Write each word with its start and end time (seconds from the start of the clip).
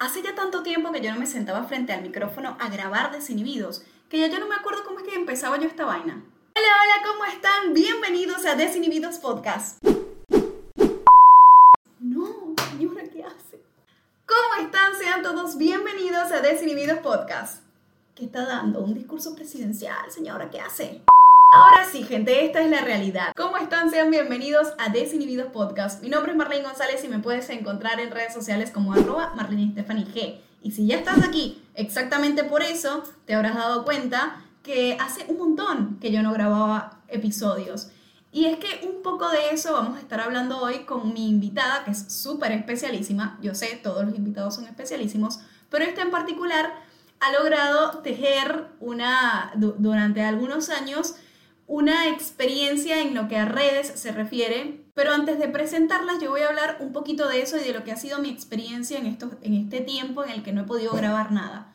Hace 0.00 0.22
ya 0.22 0.34
tanto 0.34 0.62
tiempo 0.62 0.92
que 0.92 1.02
yo 1.02 1.12
no 1.12 1.20
me 1.20 1.26
sentaba 1.26 1.64
frente 1.64 1.92
al 1.92 2.00
micrófono 2.00 2.56
a 2.58 2.70
grabar 2.70 3.12
desinhibidos, 3.12 3.84
que 4.08 4.18
ya 4.18 4.28
yo 4.28 4.38
no 4.40 4.48
me 4.48 4.54
acuerdo 4.54 4.82
cómo 4.82 4.98
es 4.98 5.04
que 5.04 5.14
empezaba 5.14 5.58
yo 5.58 5.68
esta 5.68 5.84
vaina. 5.84 6.24
Hola, 6.56 6.68
hola, 6.82 7.12
¿cómo 7.12 7.26
están? 7.26 7.74
Bienvenidos 7.74 8.46
a 8.46 8.54
Desinhibidos 8.54 9.18
Podcast. 9.18 9.84
No, 11.98 12.54
señora, 12.70 13.02
¿qué 13.12 13.22
hace? 13.22 13.62
¿Cómo 14.24 14.64
están? 14.64 14.96
Sean 14.98 15.22
todos 15.22 15.58
bienvenidos 15.58 16.32
a 16.32 16.40
Desinhibidos 16.40 17.00
Podcast. 17.00 17.62
¿Qué 18.14 18.24
está 18.24 18.46
dando? 18.46 18.80
¿Un 18.80 18.94
discurso 18.94 19.34
presidencial, 19.34 20.10
señora? 20.10 20.48
¿Qué 20.48 20.60
hace? 20.60 21.02
Ahora 21.52 21.84
sí, 21.90 22.04
gente, 22.04 22.44
esta 22.44 22.62
es 22.62 22.70
la 22.70 22.82
realidad. 22.82 23.32
¿Cómo 23.36 23.56
están? 23.56 23.90
Sean 23.90 24.08
bienvenidos 24.08 24.68
a 24.78 24.88
Desinhibidos 24.88 25.50
Podcast. 25.50 26.00
Mi 26.00 26.08
nombre 26.08 26.30
es 26.30 26.38
Marlene 26.38 26.62
González 26.62 27.02
y 27.02 27.08
me 27.08 27.18
puedes 27.18 27.50
encontrar 27.50 27.98
en 27.98 28.12
redes 28.12 28.32
sociales 28.32 28.70
como 28.70 28.92
arroba 28.92 29.32
Marlene 29.34 29.74
G. 29.74 30.38
Y 30.62 30.70
si 30.70 30.86
ya 30.86 30.96
estás 30.96 31.24
aquí 31.26 31.60
exactamente 31.74 32.44
por 32.44 32.62
eso, 32.62 33.02
te 33.24 33.34
habrás 33.34 33.56
dado 33.56 33.84
cuenta 33.84 34.44
que 34.62 34.96
hace 35.00 35.24
un 35.26 35.38
montón 35.38 35.98
que 36.00 36.12
yo 36.12 36.22
no 36.22 36.32
grababa 36.32 37.00
episodios. 37.08 37.88
Y 38.30 38.44
es 38.44 38.58
que 38.58 38.86
un 38.86 39.02
poco 39.02 39.28
de 39.28 39.50
eso 39.50 39.72
vamos 39.72 39.98
a 39.98 40.00
estar 40.00 40.20
hablando 40.20 40.60
hoy 40.60 40.84
con 40.84 41.12
mi 41.12 41.28
invitada, 41.28 41.82
que 41.82 41.90
es 41.90 42.12
súper 42.12 42.52
especialísima. 42.52 43.40
Yo 43.42 43.56
sé, 43.56 43.80
todos 43.82 44.04
los 44.04 44.14
invitados 44.14 44.54
son 44.54 44.66
especialísimos, 44.66 45.40
pero 45.68 45.84
esta 45.84 46.02
en 46.02 46.12
particular 46.12 46.72
ha 47.18 47.32
logrado 47.32 47.98
tejer 48.02 48.68
una, 48.78 49.50
durante 49.56 50.22
algunos 50.22 50.70
años 50.70 51.16
una 51.70 52.08
experiencia 52.08 53.00
en 53.00 53.14
lo 53.14 53.28
que 53.28 53.36
a 53.36 53.44
redes 53.44 53.92
se 53.94 54.10
refiere, 54.10 54.84
pero 54.92 55.12
antes 55.12 55.38
de 55.38 55.46
presentarlas 55.46 56.20
yo 56.20 56.30
voy 56.30 56.40
a 56.40 56.48
hablar 56.48 56.78
un 56.80 56.92
poquito 56.92 57.28
de 57.28 57.42
eso 57.42 57.56
y 57.58 57.60
de 57.60 57.72
lo 57.72 57.84
que 57.84 57.92
ha 57.92 57.96
sido 57.96 58.18
mi 58.18 58.28
experiencia 58.28 58.98
en, 58.98 59.06
esto, 59.06 59.30
en 59.42 59.54
este 59.54 59.80
tiempo 59.80 60.24
en 60.24 60.30
el 60.30 60.42
que 60.42 60.52
no 60.52 60.62
he 60.62 60.64
podido 60.64 60.92
grabar 60.92 61.30
nada. 61.30 61.72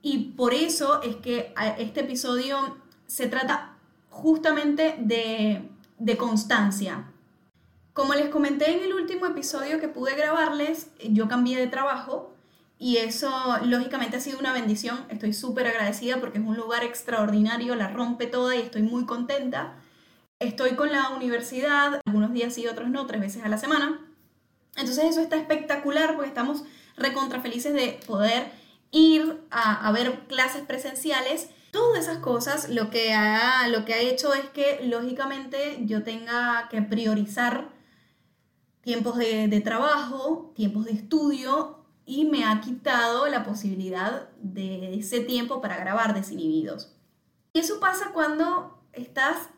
Y 0.00 0.34
por 0.36 0.54
eso 0.54 1.02
es 1.02 1.16
que 1.16 1.52
este 1.76 2.02
episodio 2.02 2.78
se 3.08 3.26
trata 3.26 3.76
justamente 4.10 4.94
de, 5.00 5.70
de 5.98 6.16
constancia. 6.16 7.10
Como 7.94 8.14
les 8.14 8.28
comenté 8.28 8.76
en 8.76 8.84
el 8.84 8.94
último 8.94 9.26
episodio 9.26 9.80
que 9.80 9.88
pude 9.88 10.14
grabarles, 10.14 10.92
yo 11.00 11.26
cambié 11.26 11.58
de 11.58 11.66
trabajo 11.66 12.35
y 12.78 12.98
eso, 12.98 13.30
lógicamente, 13.64 14.18
ha 14.18 14.20
sido 14.20 14.38
una 14.38 14.52
bendición. 14.52 15.06
Estoy 15.08 15.32
súper 15.32 15.66
agradecida 15.66 16.20
porque 16.20 16.38
es 16.38 16.44
un 16.44 16.56
lugar 16.56 16.84
extraordinario, 16.84 17.74
la 17.74 17.88
rompe 17.88 18.26
toda 18.26 18.54
y 18.54 18.60
estoy 18.60 18.82
muy 18.82 19.06
contenta. 19.06 19.74
Estoy 20.40 20.72
con 20.72 20.92
la 20.92 21.08
universidad, 21.10 22.02
algunos 22.04 22.32
días 22.34 22.52
sí, 22.52 22.66
otros 22.66 22.90
no, 22.90 23.06
tres 23.06 23.22
veces 23.22 23.44
a 23.44 23.48
la 23.48 23.56
semana. 23.56 24.00
Entonces 24.76 25.04
eso 25.04 25.20
está 25.22 25.36
espectacular 25.36 26.14
porque 26.14 26.28
estamos 26.28 26.64
recontra 26.98 27.40
felices 27.40 27.72
de 27.72 27.98
poder 28.06 28.52
ir 28.90 29.40
a, 29.50 29.90
ver 29.92 30.26
clases 30.26 30.62
presenciales. 30.62 31.48
Todas 31.70 32.04
esas 32.04 32.18
cosas 32.18 32.68
lo 32.68 32.90
que, 32.90 33.14
ha, 33.14 33.68
lo 33.68 33.86
que 33.86 33.94
ha 33.94 34.00
hecho 34.00 34.34
es 34.34 34.44
que, 34.50 34.80
lógicamente, 34.84 35.78
yo 35.86 36.02
tenga 36.02 36.68
que 36.70 36.82
priorizar 36.82 37.70
tiempos 38.82 39.16
de 39.16 39.60
trabajo, 39.64 40.52
tiempos 40.54 40.84
de 40.84 40.92
estudio 40.92 41.75
y 42.06 42.24
me 42.24 42.44
ha 42.44 42.60
quitado 42.60 43.26
la 43.26 43.44
posibilidad 43.44 44.28
de 44.40 44.94
ese 44.94 45.20
tiempo 45.20 45.60
para 45.60 45.76
grabar 45.76 46.14
desinhibidos. 46.14 46.94
Y 47.52 47.58
eso 47.58 47.80
pasa 47.80 48.12
cuando 48.14 48.80
estás 48.92 49.48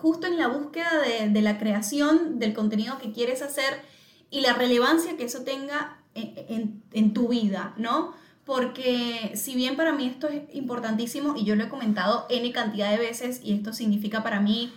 justo 0.00 0.28
en 0.28 0.38
la 0.38 0.46
búsqueda 0.46 0.90
de, 1.00 1.42
la 1.42 1.58
creación 1.58 2.38
del 2.38 2.54
contenido 2.54 2.98
que 2.98 3.12
quieres 3.12 3.42
hacer 3.42 3.82
y 4.30 4.42
la 4.42 4.52
relevancia 4.52 5.16
que 5.16 5.24
eso 5.24 5.42
tenga 5.42 5.98
en, 6.14 6.84
en, 6.92 7.14
tu 7.14 7.28
vida, 7.28 7.74
¿no? 7.76 8.12
Porque 8.44 9.32
si 9.34 9.54
bien 9.54 9.76
para 9.76 9.92
mí 9.92 10.06
esto 10.06 10.28
es 10.28 10.42
importantísimo 10.54 11.36
y 11.36 11.44
yo 11.44 11.56
lo 11.56 11.64
he 11.64 11.68
comentado 11.68 12.26
N 12.28 12.50
cantidad 12.52 12.90
de 12.90 12.98
veces 12.98 13.40
y 13.42 13.54
esto 13.54 13.72
significa 13.72 14.22
para 14.22 14.40
mí 14.40 14.72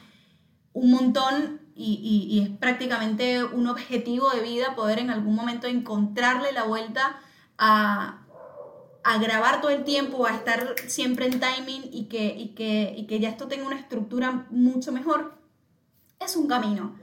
un 0.74 0.92
montón 0.92 1.61
y, 1.82 2.42
es 2.42 2.58
prácticamente 2.58 3.44
un 3.44 3.68
objetivo 3.68 4.30
de 4.32 4.42
vida 4.42 4.76
poder 4.76 5.00
en 5.00 5.10
algún 5.10 5.36
momento 5.36 5.68
encontrarle 5.68 6.52
la 6.52 6.64
vuelta 6.64 7.20
a, 7.58 8.18
grabar 9.20 9.62
todo 9.62 9.72
el 9.72 9.84
tiempo, 9.84 10.26
a 10.26 10.36
estar 10.36 10.76
siempre 10.88 11.26
en 11.26 11.40
timing 11.40 11.90
y 11.92 12.06
que, 12.06 12.54
que, 12.56 13.06
que 13.08 13.20
ya 13.20 13.30
esto 13.30 13.48
tenga 13.48 13.66
una 13.66 13.80
estructura 13.80 14.46
mucho 14.52 14.92
mejor, 14.92 15.38
es 16.20 16.36
un 16.36 16.48
camino. 16.48 16.96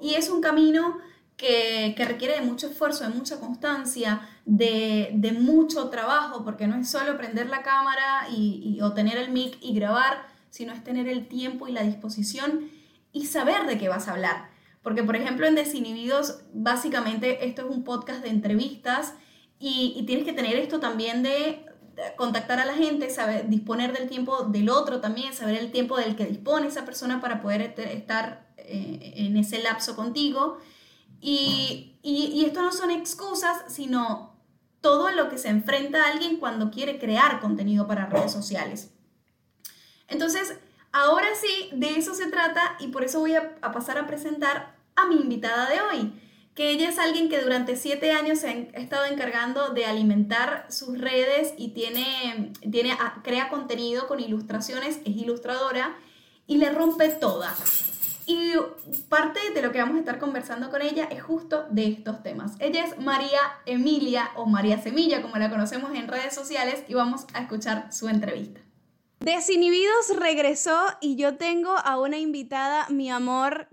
Y 0.00 0.14
es 0.14 0.28
un 0.28 0.40
camino 0.40 0.98
que, 1.36 1.94
requiere 2.06 2.34
de 2.34 2.40
mucho 2.40 2.66
esfuerzo, 2.68 3.04
de 3.04 3.10
mucha 3.10 3.38
constancia, 3.38 4.28
de, 4.44 5.36
mucho 5.38 5.88
trabajo, 5.90 6.44
porque 6.44 6.66
no 6.66 6.76
es 6.76 6.88
solo 6.88 7.16
prender 7.16 7.48
la 7.48 7.62
cámara 7.62 8.28
y, 8.30 8.78
o 8.82 8.92
tener 8.92 9.18
el 9.18 9.30
mic 9.30 9.58
y 9.60 9.74
grabar, 9.74 10.26
sino 10.50 10.72
es 10.72 10.82
tener 10.82 11.08
el 11.08 11.28
tiempo 11.28 11.68
y 11.68 11.72
la 11.72 11.82
disposición 11.82 12.70
y 13.16 13.24
saber 13.24 13.66
de 13.66 13.78
qué 13.78 13.88
vas 13.88 14.08
a 14.08 14.12
hablar. 14.12 14.50
Porque, 14.82 15.02
por 15.02 15.16
ejemplo, 15.16 15.46
en 15.46 15.54
Desinhibidos, 15.54 16.40
básicamente 16.52 17.46
esto 17.46 17.62
es 17.62 17.74
un 17.74 17.82
podcast 17.82 18.22
de 18.22 18.28
entrevistas 18.28 19.14
y, 19.58 20.04
tienes 20.06 20.26
que 20.26 20.34
tener 20.34 20.54
esto 20.56 20.80
también 20.80 21.22
de 21.22 21.64
contactar 22.16 22.60
a 22.60 22.66
la 22.66 22.74
gente, 22.74 23.08
saber 23.08 23.48
disponer 23.48 23.96
del 23.96 24.06
tiempo 24.06 24.44
del 24.44 24.68
otro 24.68 25.00
también, 25.00 25.32
saber 25.32 25.56
el 25.56 25.72
tiempo 25.72 25.96
del 25.96 26.14
que 26.14 26.26
dispone 26.26 26.66
esa 26.66 26.84
persona 26.84 27.22
para 27.22 27.40
poder 27.40 27.74
estar 27.78 28.52
eh, 28.58 29.14
en 29.16 29.38
ese 29.38 29.62
lapso 29.62 29.96
contigo. 29.96 30.58
Y, 31.18 31.98
y, 32.02 32.44
esto 32.44 32.60
no 32.60 32.70
son 32.70 32.90
excusas, 32.90 33.64
sino 33.68 34.36
todo 34.82 35.10
lo 35.10 35.30
que 35.30 35.38
se 35.38 35.48
enfrenta 35.48 36.06
alguien 36.06 36.36
cuando 36.36 36.70
quiere 36.70 36.98
crear 36.98 37.40
contenido 37.40 37.86
para 37.86 38.06
redes 38.06 38.30
sociales. 38.30 38.92
Entonces, 40.06 40.58
Ahora 40.98 41.28
sí, 41.38 41.68
de 41.72 41.98
eso 41.98 42.14
se 42.14 42.30
trata 42.30 42.74
y 42.80 42.88
por 42.88 43.04
eso 43.04 43.20
voy 43.20 43.34
a, 43.34 43.60
pasar 43.60 43.98
a 43.98 44.06
presentar 44.06 44.76
a 44.94 45.06
mi 45.06 45.16
invitada 45.16 45.68
de 45.68 45.82
hoy, 45.82 46.10
que 46.54 46.70
ella 46.70 46.88
es 46.88 46.98
alguien 46.98 47.28
que 47.28 47.42
durante 47.42 47.76
siete 47.76 48.12
años 48.12 48.38
se 48.38 48.48
ha 48.48 48.80
estado 48.80 49.04
encargando 49.04 49.74
de 49.74 49.84
alimentar 49.84 50.64
sus 50.70 50.98
redes 50.98 51.52
y 51.58 51.74
tiene, 51.74 52.50
tiene, 52.70 52.92
ah, 52.92 53.20
crea 53.22 53.50
contenido 53.50 54.06
con 54.06 54.20
ilustraciones, 54.20 55.00
es 55.04 55.16
ilustradora 55.16 55.94
y 56.46 56.56
le 56.56 56.70
rompe 56.70 57.10
toda. 57.10 57.54
Y 58.24 58.52
parte 59.10 59.40
de 59.54 59.60
lo 59.60 59.72
que 59.72 59.80
vamos 59.80 59.96
a 59.96 60.00
estar 60.00 60.18
conversando 60.18 60.70
con 60.70 60.80
ella 60.80 61.08
es 61.10 61.22
justo 61.22 61.66
de 61.68 61.88
estos 61.88 62.22
temas. 62.22 62.52
Ella 62.58 62.86
es 62.86 62.98
María 62.98 63.40
Emilia 63.66 64.30
o 64.34 64.46
María 64.46 64.80
Semilla, 64.80 65.20
como 65.20 65.36
la 65.36 65.50
conocemos 65.50 65.94
en 65.94 66.08
redes 66.08 66.34
sociales, 66.34 66.84
y 66.88 66.94
vamos 66.94 67.26
a 67.34 67.42
escuchar 67.42 67.92
su 67.92 68.08
entrevista. 68.08 68.65
Desinhibidos 69.26 70.14
regresó 70.14 70.86
y 71.00 71.16
yo 71.16 71.36
tengo 71.36 71.76
a 71.76 71.98
una 71.98 72.16
invitada, 72.16 72.86
mi 72.90 73.10
amor, 73.10 73.68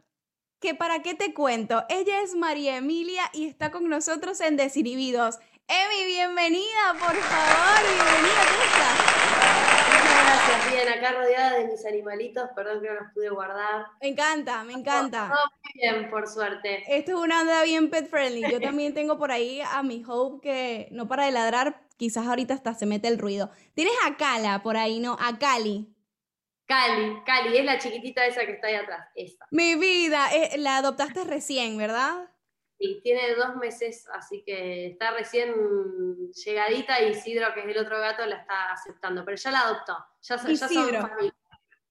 que 0.59 0.73
para 0.73 1.03
qué 1.03 1.13
te 1.13 1.31
cuento. 1.35 1.85
Ella 1.89 2.23
es 2.23 2.33
María 2.33 2.77
Emilia 2.77 3.29
y 3.33 3.45
está 3.45 3.69
con 3.69 3.87
nosotros 3.87 4.41
en 4.41 4.57
Desinhibidos. 4.57 5.37
Emi, 5.67 6.07
bienvenida, 6.07 6.93
por 6.93 7.15
favor, 7.15 7.83
bienvenida. 7.83 9.22
Gracias, 10.25 10.71
bien, 10.71 10.89
acá 10.89 11.11
rodeada 11.11 11.57
de 11.57 11.67
mis 11.67 11.85
animalitos, 11.85 12.49
perdón 12.55 12.81
que 12.81 12.87
no 12.87 12.93
los 12.95 13.13
pude 13.13 13.29
guardar. 13.29 13.87
Me 14.01 14.07
encanta, 14.07 14.63
me 14.63 14.73
encanta. 14.73 15.29
Todo 15.29 15.51
muy 15.61 15.71
bien, 15.81 16.09
por 16.09 16.27
suerte. 16.27 16.83
Esto 16.87 17.11
es 17.11 17.17
una 17.17 17.41
onda 17.41 17.63
bien 17.63 17.89
pet 17.89 18.07
friendly. 18.09 18.49
Yo 18.49 18.61
también 18.61 18.93
tengo 18.93 19.17
por 19.17 19.31
ahí 19.31 19.61
a 19.61 19.83
mi 19.83 20.03
Hope 20.07 20.41
que 20.41 20.87
no 20.91 21.07
para 21.07 21.25
de 21.25 21.31
ladrar, 21.31 21.81
quizás 21.97 22.25
ahorita 22.25 22.53
hasta 22.53 22.73
se 22.73 22.85
mete 22.85 23.07
el 23.09 23.19
ruido. 23.19 23.51
Tienes 23.73 23.93
a 24.05 24.15
Cala 24.15 24.63
por 24.63 24.77
ahí, 24.77 24.99
¿no? 24.99 25.17
A 25.19 25.37
Cali. 25.37 25.93
Cali, 26.65 27.21
Cali, 27.25 27.57
es 27.57 27.65
la 27.65 27.77
chiquitita 27.77 28.25
esa 28.25 28.45
que 28.45 28.53
está 28.53 28.67
ahí 28.67 28.75
atrás, 28.75 29.07
esa. 29.15 29.45
Mi 29.51 29.75
vida, 29.75 30.33
eh, 30.33 30.57
la 30.57 30.77
adoptaste 30.77 31.25
recién, 31.25 31.77
¿verdad? 31.77 32.29
Sí, 32.83 32.99
tiene 33.01 33.33
dos 33.35 33.55
meses, 33.55 34.05
así 34.13 34.43
que 34.45 34.87
está 34.87 35.11
recién 35.11 35.53
llegadita 36.33 37.01
y 37.01 37.11
Isidro, 37.11 37.53
que 37.53 37.61
es 37.61 37.67
el 37.67 37.77
otro 37.77 37.97
gato, 37.97 38.25
la 38.25 38.35
está 38.35 38.73
aceptando, 38.73 39.23
pero 39.23 39.37
ya 39.37 39.51
la 39.51 39.61
adoptó, 39.61 39.95
ya, 40.21 40.35
ya 40.35 40.67
son 40.67 40.67
familia. 40.67 41.33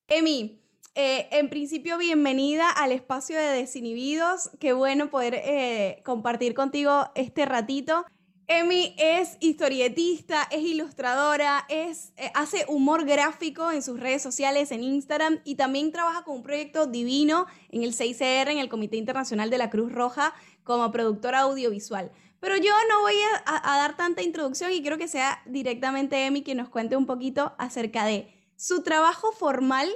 Emi, 0.06 0.60
eh, 0.94 1.28
en 1.30 1.48
principio, 1.48 1.96
bienvenida 1.96 2.68
al 2.68 2.92
espacio 2.92 3.38
de 3.38 3.46
Desinhibidos. 3.46 4.50
Qué 4.60 4.74
bueno 4.74 5.08
poder 5.08 5.36
eh, 5.36 6.02
compartir 6.04 6.52
contigo 6.52 7.10
este 7.14 7.46
ratito. 7.46 8.04
Emi 8.48 8.94
es 8.98 9.38
historietista, 9.40 10.42
es 10.50 10.60
ilustradora, 10.60 11.64
es, 11.70 12.12
eh, 12.18 12.30
hace 12.34 12.66
humor 12.68 13.06
gráfico 13.06 13.70
en 13.70 13.82
sus 13.82 13.98
redes 13.98 14.20
sociales, 14.20 14.72
en 14.72 14.82
Instagram, 14.82 15.40
y 15.44 15.54
también 15.54 15.90
trabaja 15.90 16.24
con 16.24 16.36
un 16.36 16.42
proyecto 16.42 16.86
divino 16.86 17.46
en 17.70 17.82
el 17.82 17.94
6CR, 17.94 18.50
en 18.50 18.58
el 18.58 18.68
Comité 18.68 18.98
Internacional 18.98 19.48
de 19.48 19.56
la 19.56 19.70
Cruz 19.70 19.90
Roja, 19.92 20.34
como 20.64 20.90
productora 20.90 21.40
audiovisual. 21.40 22.10
Pero 22.40 22.56
yo 22.56 22.72
no 22.88 23.02
voy 23.02 23.14
a, 23.46 23.76
dar 23.78 23.96
tanta 23.96 24.22
introducción 24.22 24.72
y 24.72 24.82
quiero 24.82 24.98
que 24.98 25.06
sea 25.06 25.40
directamente 25.46 26.26
Emi 26.26 26.42
quien 26.42 26.58
nos 26.58 26.68
cuente 26.68 26.96
un 26.96 27.06
poquito 27.06 27.54
acerca 27.56 28.04
de 28.04 28.34
su 28.56 28.82
trabajo 28.82 29.30
formal 29.30 29.88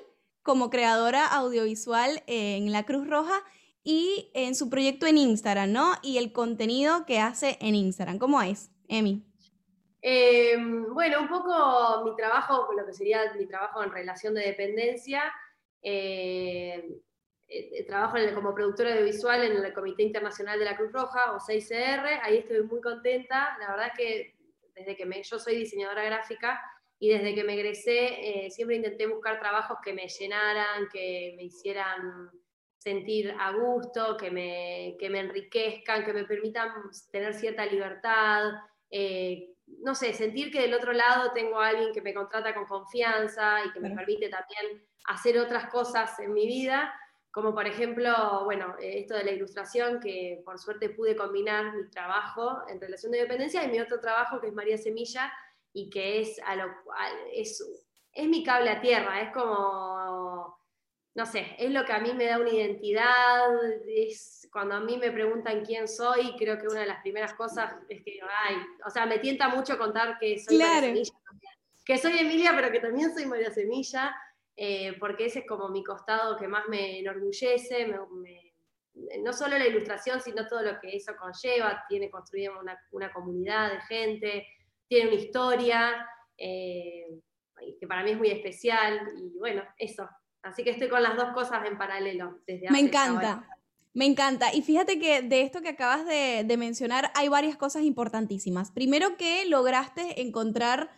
como 0.43 0.71
creadora 0.71 1.27
audiovisual 1.27 2.23
en 2.29 2.71
la 2.71 2.85
Cruz 2.85 3.09
Roja 3.09 3.43
y 3.83 4.31
en 4.33 4.55
su 4.55 4.71
proyecto 4.71 5.07
en 5.07 5.19
Instagram, 5.19 5.73
¿no? 5.73 5.93
Y 6.03 6.19
el 6.19 6.33
contenido 6.33 7.05
que 7.05 7.19
hace 7.19 7.59
en 7.61 7.75
Instagram. 7.75 8.19
¿Cómo 8.19 8.41
es, 8.41 8.71
Emi? 8.89 9.25
Em, 10.01 10.95
bueno, 10.95 11.21
un 11.23 11.29
poco 11.29 12.05
mi 12.05 12.15
trabajo, 12.15 12.69
lo 12.77 12.87
que 12.87 12.93
sería 12.93 13.35
mi 13.37 13.47
trabajo 13.47 13.83
en 13.83 13.91
relación 13.91 14.35
de 14.35 14.43
dependencia. 14.43 15.33
Eh, 15.83 17.01
eh, 17.48 17.84
trabajo 17.84 18.16
como 18.34 18.54
productora 18.54 18.93
audiovisual 18.93 19.44
en 19.44 19.64
el 19.64 19.72
Comité 19.72 20.02
Internacional 20.02 20.58
de 20.58 20.64
la 20.64 20.76
Cruz 20.76 20.93
Roja, 20.93 21.32
o 21.32 21.38
6CR, 21.38 22.20
ahí 22.22 22.38
estoy 22.38 22.62
muy 22.62 22.81
contenta. 22.81 23.56
La 23.60 23.70
verdad 23.70 23.88
es 23.88 23.98
que 23.98 24.37
desde 24.75 24.96
que 24.96 25.06
me, 25.06 25.22
yo 25.22 25.38
soy 25.38 25.56
diseñadora 25.56 26.04
gráfica 26.04 26.60
y 26.98 27.10
desde 27.10 27.34
que 27.34 27.44
me 27.44 27.54
egresé 27.54 28.48
siempre 28.50 28.76
intenté 28.76 29.06
buscar 29.06 29.38
trabajos 29.38 29.78
que 29.82 29.93
me 29.93 30.08
llenaran, 30.08 30.88
que 30.90 31.34
me 31.37 31.44
hicieran 31.44 32.31
sentir 32.87 33.34
a 33.37 33.50
gusto, 33.50 34.16
que 34.16 34.31
me, 34.31 34.96
que 35.00 35.10
me 35.10 35.19
enriquezcan, 35.19 36.04
que 36.04 36.12
me 36.12 36.25
permitan 36.25 36.70
tener 37.10 37.34
cierta 37.34 37.66
libertad, 37.66 38.44
eh, 38.88 39.54
no 39.66 39.96
sé, 39.96 40.12
sentir 40.12 40.52
que 40.52 40.60
del 40.60 40.75
otro 40.75 40.93
lado 40.93 41.32
tengo 41.32 41.60
a 41.60 41.70
alguien 41.70 41.93
que 41.93 42.00
me 42.00 42.14
contrata 42.14 42.54
con 42.54 42.64
confianza 42.66 43.64
y 43.64 43.72
que 43.72 43.81
me 43.81 43.90
permite 43.90 44.28
también 44.28 44.87
hacer 45.06 45.37
otras 45.40 45.69
cosas 45.69 46.16
en 46.20 46.32
mi 46.32 46.46
vida, 46.46 46.94
como 47.37 47.55
por 47.55 47.67
ejemplo, 47.67 48.44
bueno, 48.47 48.77
eh, 48.81 49.00
esto 49.00 49.15
de 49.15 49.23
la 49.23 49.33
ilustración, 49.33 50.00
que 50.00 50.41
por 50.43 50.59
suerte 50.59 50.88
pude 50.88 51.15
combinar 51.15 51.77
mi 51.77 51.87
trabajo 51.91 52.62
en 52.67 52.81
relación 52.81 53.12
de 53.12 53.19
dependencia 53.19 53.62
y 53.62 53.69
mi 53.69 53.79
otro 53.79 54.00
trabajo 54.00 54.41
que 54.41 54.47
es 54.47 54.55
María 54.55 54.79
Semilla 54.79 55.31
y 55.75 55.91
que 55.91 56.23
es, 56.23 56.41
a 56.47 56.56
lo, 56.56 56.65
es, 57.35 57.62
es 58.15 58.27
mi 58.27 58.43
cable 58.43 58.71
a 58.71 58.81
tierra, 58.81 59.21
es 59.21 59.35
como 59.35 60.59
no 61.15 61.27
sé, 61.27 61.55
es 61.59 61.71
lo 61.71 61.85
que 61.85 61.93
a 61.93 61.99
mí 61.99 62.15
me 62.15 62.25
da 62.25 62.38
una 62.38 62.49
identidad, 62.49 63.49
es 63.87 64.49
cuando 64.50 64.77
a 64.77 64.81
mí 64.81 64.97
me 64.97 65.11
preguntan 65.11 65.62
quién 65.62 65.89
soy, 65.89 66.37
creo 66.39 66.59
que 66.59 66.69
una 66.69 66.81
de 66.81 66.87
las 66.87 67.03
primeras 67.03 67.35
cosas 67.35 67.71
es 67.91 68.03
que, 68.03 68.19
ay, 68.47 68.56
o 68.87 68.89
sea, 68.89 69.05
me 69.05 69.19
tienta 69.19 69.50
mucho 69.50 69.77
contar 69.77 70.19
que 70.19 70.39
soy 70.39 70.56
María 70.56 70.81
Semilla, 70.81 71.12
que 71.85 71.99
soy 71.99 72.19
Emilia, 72.19 72.53
pero 72.56 72.73
que 72.73 72.81
también 72.81 73.12
soy 73.12 73.27
María 73.27 73.50
Semilla, 73.50 74.17
eh, 74.56 74.97
porque 74.99 75.26
ese 75.26 75.41
es 75.41 75.47
como 75.47 75.69
mi 75.69 75.85
costado 75.85 76.37
que 76.37 76.49
más 76.49 76.67
me 76.69 77.00
enorgullece, 77.00 77.94
no 79.23 79.32
solo 79.32 79.58
la 79.58 79.67
ilustración, 79.67 80.20
sino 80.20 80.47
todo 80.47 80.62
lo 80.62 80.81
que 80.81 80.97
eso 80.97 81.12
conlleva, 81.19 81.85
tiene 81.88 82.11
construida 82.11 82.50
una, 82.91 83.12
comunidad 83.12 83.73
de 83.73 83.81
gente, 83.82 84.47
tiene 84.88 85.11
una 85.11 85.20
historia, 85.20 86.08
eh, 86.38 87.06
que 87.79 87.87
para 87.87 88.03
mí 88.03 88.12
es 88.12 88.19
muy 88.19 88.31
especial, 88.31 89.00
y 89.17 89.38
bueno, 89.38 89.62
eso, 89.79 90.08
Así 90.47 90.62
que 90.62 90.70
estoy 90.70 90.88
con 90.88 91.03
las 91.03 91.17
dos 91.17 91.32
cosas 91.35 91.67
en 91.67 91.76
paralelo. 91.76 92.38
Desde 92.47 92.70
Me 92.70 92.79
encanta. 92.79 93.44
Me 93.94 94.05
encanta. 94.05 94.55
Y 94.55 94.62
fíjate 94.62 95.00
que 95.00 95.23
de 95.23 95.41
esto 95.41 95.61
que 95.61 95.70
acabas 95.70 96.06
de, 96.06 96.56
mencionar 96.56 97.11
hay 97.14 97.29
varias 97.29 97.56
cosas 97.56 97.82
importantísimas. 97.82 98.70
Primero 98.70 99.17
que 99.17 99.44
lograste 99.47 100.20
encontrar 100.20 100.91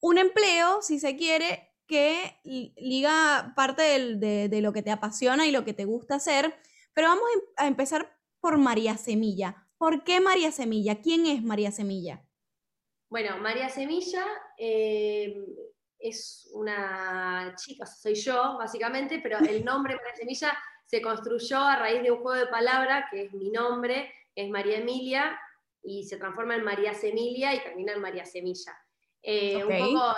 un 0.00 0.18
empleo, 0.18 0.82
si 0.82 0.98
se 0.98 1.16
quiere, 1.16 1.69
que 1.90 2.38
liga 2.76 3.52
parte 3.56 3.82
de, 3.82 4.60
lo 4.62 4.72
que 4.72 4.82
te 4.82 4.92
apasiona 4.92 5.44
y 5.44 5.50
lo 5.50 5.64
que 5.64 5.74
te 5.74 5.86
gusta 5.86 6.14
hacer. 6.14 6.54
Pero 6.94 7.08
vamos 7.08 7.24
a 7.56 7.66
empezar 7.66 8.16
por 8.38 8.58
María 8.58 8.96
Semilla. 8.96 9.66
¿Por 9.76 10.04
qué 10.04 10.20
María 10.20 10.52
Semilla? 10.52 11.00
¿Quién 11.00 11.26
es 11.26 11.42
María 11.42 11.72
Semilla? 11.72 12.22
Bueno, 13.08 13.38
María 13.38 13.68
Semilla 13.68 14.24
eh, 14.56 15.34
es 15.98 16.48
una 16.54 17.56
chica, 17.56 17.84
soy 17.86 18.14
yo 18.14 18.56
básicamente, 18.56 19.18
pero 19.20 19.38
el 19.38 19.64
nombre 19.64 19.96
María 19.96 20.14
Semilla 20.14 20.56
se 20.86 21.02
construyó 21.02 21.58
a 21.58 21.74
raíz 21.74 22.02
de 22.04 22.12
un 22.12 22.20
juego 22.20 22.38
de 22.38 22.46
palabras, 22.46 23.06
que 23.10 23.24
es 23.24 23.32
mi 23.32 23.50
nombre, 23.50 24.12
es 24.36 24.48
María 24.48 24.78
Emilia, 24.78 25.36
y 25.82 26.04
se 26.04 26.18
transforma 26.18 26.54
en 26.54 26.62
María 26.62 26.94
Semilia 26.94 27.52
y 27.52 27.60
termina 27.64 27.94
en 27.94 28.00
María 28.00 28.24
Semilla. 28.24 28.78
Eh, 29.22 29.64
un 29.64 29.92
poco 29.92 30.14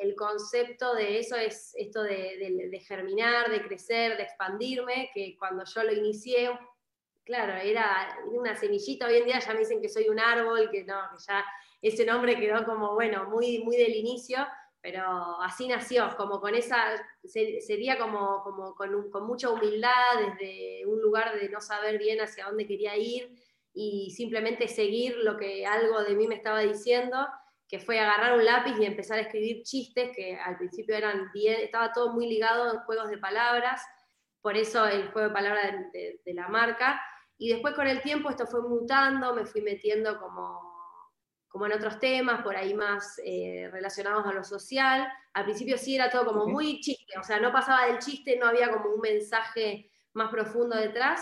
el 0.00 0.14
concepto 0.14 0.94
de 0.94 1.18
eso 1.18 1.36
es 1.36 1.72
esto 1.76 2.02
de, 2.02 2.82
germinar, 2.86 3.50
de 3.50 3.62
crecer, 3.62 4.16
de 4.16 4.22
expandirme, 4.24 5.10
que 5.14 5.36
cuando 5.38 5.64
yo 5.64 5.82
lo 5.82 5.92
inicié, 5.92 6.50
claro, 7.24 7.54
era 7.54 8.18
una 8.26 8.56
semillita, 8.56 9.06
hoy 9.06 9.16
en 9.16 9.26
día 9.26 9.38
ya 9.38 9.52
me 9.52 9.60
dicen 9.60 9.80
que 9.80 9.88
soy 9.88 10.08
un 10.08 10.18
árbol, 10.18 10.70
que 10.70 10.84
no, 10.84 10.96
que 11.12 11.22
ya 11.26 11.44
ese 11.82 12.04
nombre 12.04 12.38
quedó 12.38 12.64
como, 12.64 12.94
bueno, 12.94 13.28
muy, 13.28 13.58
muy 13.60 13.76
del 13.76 13.94
inicio, 13.94 14.46
pero 14.80 15.40
así 15.42 15.68
nació, 15.68 16.08
como 16.16 16.40
con 16.40 16.54
esa, 16.54 16.96
sería 17.24 17.98
como, 17.98 18.42
como 18.42 18.74
con, 18.74 19.10
con, 19.10 19.26
mucha 19.26 19.50
humildad, 19.50 20.18
desde 20.18 20.86
un 20.86 21.02
lugar 21.02 21.38
de 21.38 21.50
no 21.50 21.60
saber 21.60 21.98
bien 21.98 22.20
hacia 22.20 22.46
dónde 22.46 22.66
quería 22.66 22.96
ir 22.96 23.34
y 23.74 24.10
simplemente 24.16 24.66
seguir 24.66 25.16
lo 25.18 25.36
que 25.36 25.66
algo 25.66 26.02
de 26.02 26.16
mí 26.16 26.26
me 26.26 26.36
estaba 26.36 26.60
diciendo, 26.60 27.28
que 27.70 27.78
fue 27.78 28.00
agarrar 28.00 28.36
un 28.36 28.44
lápiz 28.44 28.74
y 28.78 28.84
empezar 28.84 29.18
a 29.18 29.22
escribir 29.22 29.62
chistes 29.62 30.10
que 30.14 30.36
al 30.36 30.56
principio 30.58 30.96
eran 30.96 31.30
bien, 31.32 31.60
estaba 31.60 31.92
todo 31.92 32.12
muy 32.12 32.26
ligado 32.26 32.72
en 32.72 32.80
juegos 32.80 33.08
de 33.08 33.18
palabras, 33.18 33.80
por 34.42 34.56
eso 34.56 34.86
el 34.86 35.10
juego 35.12 35.28
de 35.28 35.34
palabras 35.34 35.72
de, 35.92 36.20
de 36.24 36.34
la 36.34 36.48
marca, 36.48 37.00
y 37.38 37.50
después 37.50 37.74
con 37.74 37.86
el 37.86 38.02
tiempo 38.02 38.28
esto 38.28 38.46
fue 38.46 38.62
mutando, 38.62 39.34
me 39.34 39.46
fui 39.46 39.62
metiendo 39.62 40.18
como 40.18 40.70
como 41.50 41.66
en 41.66 41.72
otros 41.72 41.98
temas, 41.98 42.42
por 42.42 42.56
ahí 42.56 42.74
más 42.74 43.20
eh, 43.24 43.68
relacionados 43.72 44.24
a 44.24 44.32
lo 44.32 44.44
social. 44.44 45.06
Al 45.34 45.44
principio 45.44 45.76
sí 45.76 45.96
era 45.96 46.08
todo 46.08 46.26
como 46.26 46.46
muy 46.46 46.80
chiste, 46.80 47.18
o 47.18 47.24
sea, 47.24 47.40
no 47.40 47.52
pasaba 47.52 47.86
del 47.86 47.98
chiste, 47.98 48.36
no 48.36 48.46
había 48.46 48.70
como 48.70 48.94
un 48.94 49.00
mensaje 49.00 49.90
más 50.12 50.30
profundo 50.30 50.76
detrás. 50.76 51.20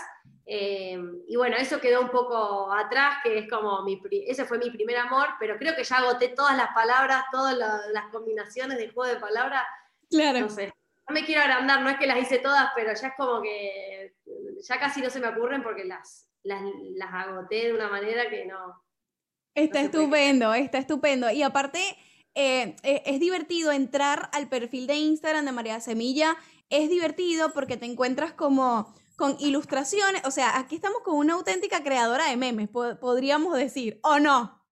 Eh, 0.51 0.99
y 1.27 1.35
bueno, 1.35 1.57
eso 1.57 1.79
quedó 1.79 2.01
un 2.01 2.09
poco 2.09 2.73
atrás, 2.73 3.17
que 3.23 3.37
es 3.37 3.49
como 3.49 3.83
mi, 3.83 4.01
ese 4.25 4.45
fue 4.45 4.57
mi 4.57 4.71
primer 4.71 4.97
amor, 4.97 5.27
pero 5.39 5.57
creo 5.57 5.75
que 5.75 5.83
ya 5.83 5.97
agoté 5.97 6.29
todas 6.29 6.57
las 6.57 6.69
palabras, 6.73 7.25
todas 7.31 7.55
las 7.55 8.05
combinaciones 8.11 8.79
del 8.79 8.91
juego 8.91 9.13
de 9.13 9.19
palabras. 9.19 9.63
Claro. 10.09 10.39
No 10.39 10.49
sé, 10.49 10.73
no 11.07 11.13
me 11.13 11.23
quiero 11.23 11.41
agrandar, 11.41 11.81
no 11.81 11.89
es 11.91 11.97
que 11.97 12.07
las 12.07 12.17
hice 12.17 12.39
todas, 12.39 12.71
pero 12.75 12.91
ya 12.93 13.07
es 13.09 13.13
como 13.15 13.43
que 13.43 14.15
ya 14.67 14.79
casi 14.79 15.01
no 15.01 15.11
se 15.11 15.19
me 15.19 15.27
ocurren 15.27 15.61
porque 15.61 15.85
las, 15.85 16.31
las, 16.41 16.63
las 16.95 17.13
agoté 17.13 17.67
de 17.67 17.73
una 17.73 17.87
manera 17.87 18.27
que 18.27 18.47
no, 18.47 18.81
Está 19.55 19.81
estupendo, 19.81 20.53
está 20.53 20.77
estupendo. 20.77 21.29
Y 21.31 21.43
aparte, 21.43 21.79
eh, 22.35 22.75
e, 22.83 23.03
es 23.05 23.19
divertido 23.19 23.71
entrar 23.71 24.29
al 24.33 24.47
perfil 24.47 24.87
de 24.87 24.95
Instagram 24.95 25.45
de 25.45 25.51
María 25.51 25.79
Semilla. 25.79 26.37
Es 26.69 26.89
divertido 26.89 27.53
porque 27.53 27.77
te 27.77 27.85
encuentras 27.85 28.31
como 28.33 28.93
con 29.19 29.35
ilustraciones. 29.39 30.23
O 30.25 30.31
sea, 30.31 30.57
aquí 30.57 30.75
estamos 30.75 31.01
con 31.03 31.17
una 31.17 31.33
auténtica 31.33 31.83
creadora 31.83 32.29
de 32.29 32.37
memes, 32.37 32.69
podríamos 32.69 33.55
decir, 33.55 33.99
¿o 34.01 34.17
no? 34.17 34.65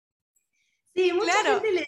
Sí, 0.95 1.11
mucha 1.11 1.33
gente 1.44 1.85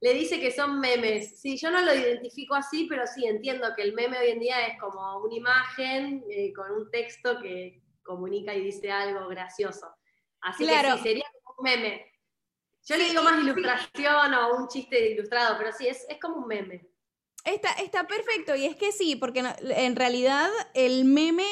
le 0.00 0.14
dice, 0.14 0.40
que 0.40 0.50
son 0.50 0.80
memes. 0.80 1.40
Sí, 1.40 1.56
yo 1.56 1.70
no 1.70 1.80
lo 1.80 1.94
identifico 1.94 2.54
así, 2.54 2.86
pero 2.88 3.06
sí 3.06 3.26
entiendo 3.26 3.68
que 3.76 3.82
el 3.82 3.92
meme 3.92 4.18
hoy 4.18 4.30
en 4.30 4.40
día 4.40 4.66
es 4.66 4.80
como 4.80 5.18
una 5.18 5.34
imagen 5.34 6.24
eh, 6.28 6.52
con 6.52 6.70
un 6.72 6.90
texto 6.90 7.38
que 7.40 7.82
comunica 8.02 8.54
y 8.54 8.64
dice 8.64 8.90
algo 8.90 9.28
gracioso. 9.28 9.86
Así 10.40 10.66
que 10.66 10.74
sí, 10.74 11.02
sería 11.02 11.24
como 11.42 11.58
un 11.58 11.64
meme. 11.64 12.12
Yo 12.86 12.96
le 12.96 13.04
digo 13.04 13.22
más 13.22 13.40
ilustración 13.42 14.34
o 14.34 14.56
un 14.56 14.68
chiste 14.68 15.10
ilustrado, 15.10 15.56
pero 15.56 15.72
sí, 15.72 15.86
es, 15.86 16.06
como 16.20 16.36
un 16.36 16.48
meme. 16.48 16.86
Está, 17.44 17.72
está 17.74 18.06
perfecto, 18.06 18.54
y 18.54 18.64
es 18.66 18.76
que 18.76 18.92
sí, 18.92 19.16
porque 19.16 19.42
en 19.60 19.96
realidad 19.96 20.50
el 20.74 21.04
meme, 21.04 21.46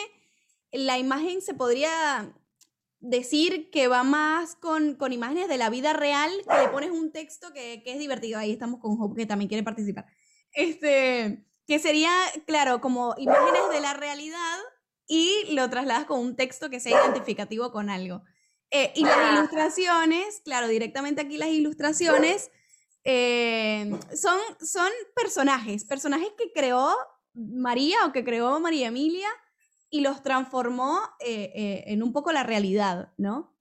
la 0.72 0.98
imagen 0.98 1.42
se 1.42 1.54
podría 1.54 2.34
decir 3.00 3.70
que 3.70 3.88
va 3.88 4.04
más 4.04 4.54
con, 4.54 4.96
imágenes 5.10 5.48
de 5.48 5.58
la 5.58 5.70
vida 5.70 5.92
real, 5.92 6.30
que 6.48 6.56
le 6.56 6.68
pones 6.68 6.90
un 6.90 7.12
texto 7.12 7.52
que, 7.52 7.82
es 7.84 7.98
divertido. 7.98 8.38
Ahí 8.38 8.52
estamos 8.52 8.80
con 8.80 8.96
Hope, 8.98 9.20
que 9.20 9.26
también 9.26 9.48
quiere 9.48 9.64
participar. 9.64 10.06
Este, 10.52 11.44
que 11.66 11.78
sería, 11.78 12.10
claro, 12.46 12.80
como 12.80 13.14
imágenes 13.18 13.62
de 13.70 13.80
la 13.80 13.92
realidad 13.94 14.58
y 15.06 15.52
lo 15.52 15.68
trasladas 15.68 16.04
con 16.06 16.20
un 16.20 16.36
texto 16.36 16.70
que 16.70 16.80
sea 16.80 17.04
identificativo 17.04 17.72
con 17.72 17.90
algo. 17.90 18.22
Eh, 18.70 18.92
y 18.94 19.04
las 19.04 19.34
ilustraciones, 19.34 20.40
claro, 20.44 20.68
directamente 20.68 21.20
aquí 21.20 21.36
las 21.36 21.50
ilustraciones 21.50 22.50
eh, 23.04 23.90
son, 24.14 24.38
son 24.64 24.88
personajes, 25.14 25.84
personajes 25.84 26.28
que 26.38 26.52
creó 26.52 26.96
María 27.34 28.06
o 28.06 28.12
que 28.12 28.24
creó 28.24 28.60
María 28.60 28.88
Emilia 28.88 29.28
y 29.92 30.00
los 30.00 30.22
transformó 30.22 30.98
eh, 31.20 31.84
en 31.86 32.02
un 32.02 32.12
poco 32.12 32.32
la 32.32 32.42
realidad, 32.42 33.12
¿no? 33.18 33.54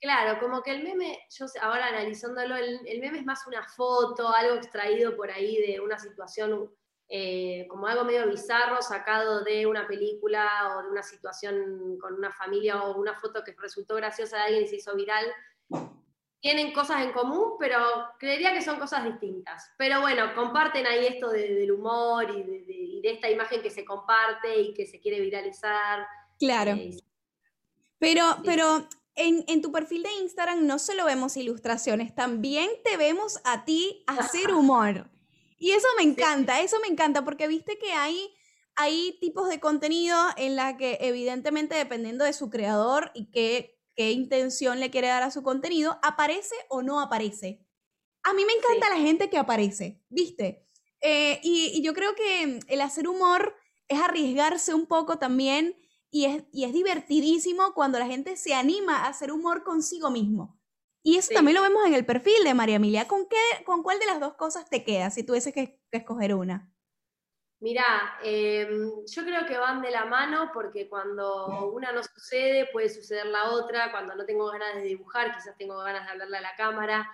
Claro, 0.00 0.40
como 0.40 0.62
que 0.62 0.72
el 0.72 0.82
meme, 0.82 1.20
yo 1.30 1.46
ahora 1.62 1.86
analizándolo, 1.86 2.56
el, 2.56 2.80
el, 2.86 3.00
meme 3.00 3.18
es 3.18 3.24
más 3.24 3.46
una 3.46 3.62
foto, 3.62 4.34
algo 4.34 4.56
extraído 4.56 5.16
por 5.16 5.30
ahí 5.30 5.56
de 5.66 5.80
una 5.80 5.98
situación 5.98 6.70
eh, 7.08 7.66
como 7.68 7.86
algo 7.86 8.04
medio 8.04 8.26
bizarro 8.26 8.80
sacado 8.80 9.44
de 9.44 9.66
una 9.66 9.86
película 9.86 10.74
o 10.74 10.82
de 10.82 10.88
una 10.88 11.02
situación 11.02 11.98
con 12.00 12.14
una 12.14 12.32
familia 12.32 12.82
o 12.82 12.98
una 12.98 13.20
foto 13.20 13.44
que 13.44 13.54
resultó 13.58 13.94
graciosa 13.96 14.38
de 14.38 14.42
alguien 14.44 14.64
y 14.64 14.68
se 14.68 14.76
hizo 14.76 14.96
viral. 14.96 15.26
Tienen 16.40 16.72
cosas 16.72 17.02
en 17.02 17.12
común, 17.12 17.56
pero 17.58 17.78
creería 18.18 18.52
que 18.52 18.62
son 18.62 18.78
cosas 18.78 19.04
distintas. 19.04 19.70
Pero 19.76 20.00
bueno, 20.00 20.34
comparten 20.34 20.86
ahí 20.86 21.06
esto 21.06 21.30
del 21.30 21.70
humor 21.72 22.30
y 22.30 22.42
de, 22.42 22.83
esta 23.10 23.30
imagen 23.30 23.62
que 23.62 23.70
se 23.70 23.84
comparte 23.84 24.60
y 24.60 24.74
que 24.74 24.86
se 24.86 25.00
quiere 25.00 25.20
viralizar. 25.20 26.06
Claro. 26.38 26.72
Eh, 26.72 26.96
pero, 27.98 28.24
pero 28.44 28.88
en, 29.16 29.62
tu 29.62 29.72
perfil 29.72 30.02
de 30.02 30.12
Instagram 30.22 30.66
no 30.66 30.78
solo 30.78 31.04
vemos 31.04 31.36
ilustraciones, 31.36 32.14
también 32.14 32.70
te 32.84 32.96
vemos 32.96 33.40
a 33.44 33.64
ti 33.64 34.04
hacer 34.06 34.52
humor. 34.52 35.10
Y 35.58 35.70
eso 35.70 35.86
me 35.96 36.02
encanta, 36.02 36.60
eso 36.60 36.78
me 36.80 36.88
encanta, 36.88 37.24
porque 37.24 37.46
viste 37.46 37.78
que 37.78 37.92
hay, 37.92 38.34
hay 38.74 39.16
tipos 39.20 39.48
de 39.48 39.60
contenido 39.60 40.18
en 40.36 40.56
la 40.56 40.76
que 40.76 40.98
evidentemente 41.00 41.74
dependiendo 41.76 42.24
de 42.24 42.32
su 42.32 42.50
creador 42.50 43.12
y 43.14 43.30
qué, 43.30 43.80
qué 43.94 44.10
intención 44.10 44.80
le 44.80 44.90
quiere 44.90 45.08
dar 45.08 45.22
a 45.22 45.30
su 45.30 45.42
contenido, 45.42 45.98
aparece 46.02 46.56
o 46.68 46.82
no 46.82 47.00
aparece. 47.00 47.64
A 48.24 48.32
mí 48.32 48.44
me 48.44 48.52
encanta 48.52 48.90
la 48.90 49.00
gente 49.00 49.30
que 49.30 49.38
aparece, 49.38 50.02
¿viste? 50.08 50.66
Eh, 51.06 51.38
y, 51.42 51.82
yo 51.82 51.92
creo 51.92 52.14
que 52.14 52.60
el 52.66 52.80
hacer 52.80 53.08
humor 53.08 53.54
es 53.88 54.00
arriesgarse 54.00 54.72
un 54.72 54.86
poco 54.86 55.18
también 55.18 55.76
y 56.10 56.24
es, 56.24 56.44
y 56.50 56.64
es 56.64 56.72
divertidísimo 56.72 57.74
cuando 57.74 57.98
la 57.98 58.06
gente 58.06 58.38
se 58.38 58.54
anima 58.54 59.00
a 59.00 59.08
hacer 59.08 59.30
humor 59.30 59.64
consigo 59.64 60.10
mismo. 60.10 60.58
Y 61.02 61.18
eso 61.18 61.34
también 61.34 61.56
lo 61.56 61.62
vemos 61.62 61.84
en 61.84 61.92
el 61.92 62.06
perfil 62.06 62.42
de 62.42 62.54
María 62.54 62.76
Emilia. 62.76 63.06
¿Con, 63.06 63.28
qué, 63.28 63.64
¿Con 63.66 63.82
cuál 63.82 63.98
de 63.98 64.06
las 64.06 64.18
dos 64.18 64.32
cosas 64.34 64.70
te 64.70 64.82
quedas 64.82 65.12
si 65.12 65.24
tuvieses 65.24 65.52
que, 65.52 65.78
que 65.90 65.98
escoger 65.98 66.34
una? 66.34 66.72
Mira, 67.60 68.18
em, 68.22 68.90
yo 69.04 69.24
creo 69.24 69.44
que 69.44 69.58
van 69.58 69.82
de 69.82 69.90
la 69.90 70.06
mano 70.06 70.52
porque 70.54 70.88
cuando 70.88 71.70
una 71.70 71.92
no 71.92 72.02
sucede, 72.02 72.70
puede 72.72 72.88
suceder 72.88 73.26
la 73.26 73.50
otra. 73.50 73.90
Cuando 73.90 74.14
no 74.16 74.24
tengo 74.24 74.50
ganas 74.50 74.76
de 74.76 74.84
dibujar, 74.84 75.34
quizás 75.34 75.54
tengo 75.58 75.76
ganas 75.80 76.06
de 76.06 76.12
hablarle 76.12 76.38
a 76.38 76.40
la 76.40 76.56
cámara 76.56 77.10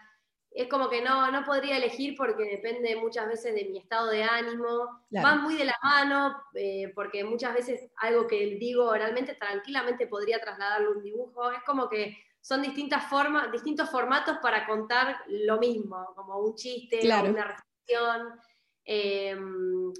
es 0.52 0.68
como 0.68 0.88
que 0.88 1.00
no, 1.00 1.30
no 1.30 1.44
podría 1.44 1.76
elegir 1.76 2.16
porque 2.16 2.44
depende 2.44 2.96
muchas 2.96 3.28
veces 3.28 3.54
de 3.54 3.66
mi 3.66 3.78
estado 3.78 4.08
de 4.08 4.24
ánimo. 4.24 5.00
Van 5.10 5.42
muy 5.42 5.56
de 5.56 5.64
la 5.64 5.76
mano, 5.82 6.36
eh, 6.54 6.92
porque 6.94 7.22
muchas 7.22 7.54
veces 7.54 7.90
algo 7.96 8.26
que 8.26 8.56
digo 8.58 8.86
oralmente 8.86 9.34
tranquilamente 9.34 10.08
podría 10.08 10.40
trasladarle 10.40 10.88
un 10.88 11.02
dibujo. 11.02 11.52
Es 11.52 11.62
como 11.64 11.88
que 11.88 12.16
son 12.40 12.62
distintas 12.62 13.08
formas, 13.08 13.52
distintos 13.52 13.90
formatos 13.90 14.38
para 14.38 14.66
contar 14.66 15.18
lo 15.28 15.58
mismo, 15.58 16.12
como 16.16 16.38
un 16.38 16.56
chiste, 16.56 17.00
una 17.04 17.44
reflexión. 17.44 18.40
Em, 18.84 19.92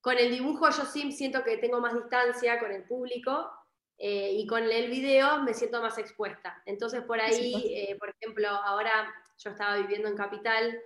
con 0.00 0.16
el 0.16 0.30
dibujo 0.30 0.70
yo 0.70 0.84
sí 0.84 1.10
siento 1.10 1.42
que 1.42 1.56
tengo 1.56 1.80
más 1.80 1.94
distancia 1.94 2.60
con 2.60 2.70
el 2.70 2.84
público, 2.84 3.50
eh, 4.00 4.30
y 4.32 4.46
con 4.46 4.62
el 4.62 4.88
video 4.90 5.42
me 5.42 5.54
siento 5.54 5.82
más 5.82 5.98
expuesta. 5.98 6.62
Entonces 6.66 7.02
por 7.02 7.20
ahí, 7.20 7.74
eh, 7.74 7.96
por 7.98 8.10
ejemplo, 8.10 8.48
ahora 8.48 9.12
yo 9.38 9.50
estaba 9.50 9.76
viviendo 9.76 10.08
en 10.08 10.16
Capital 10.16 10.80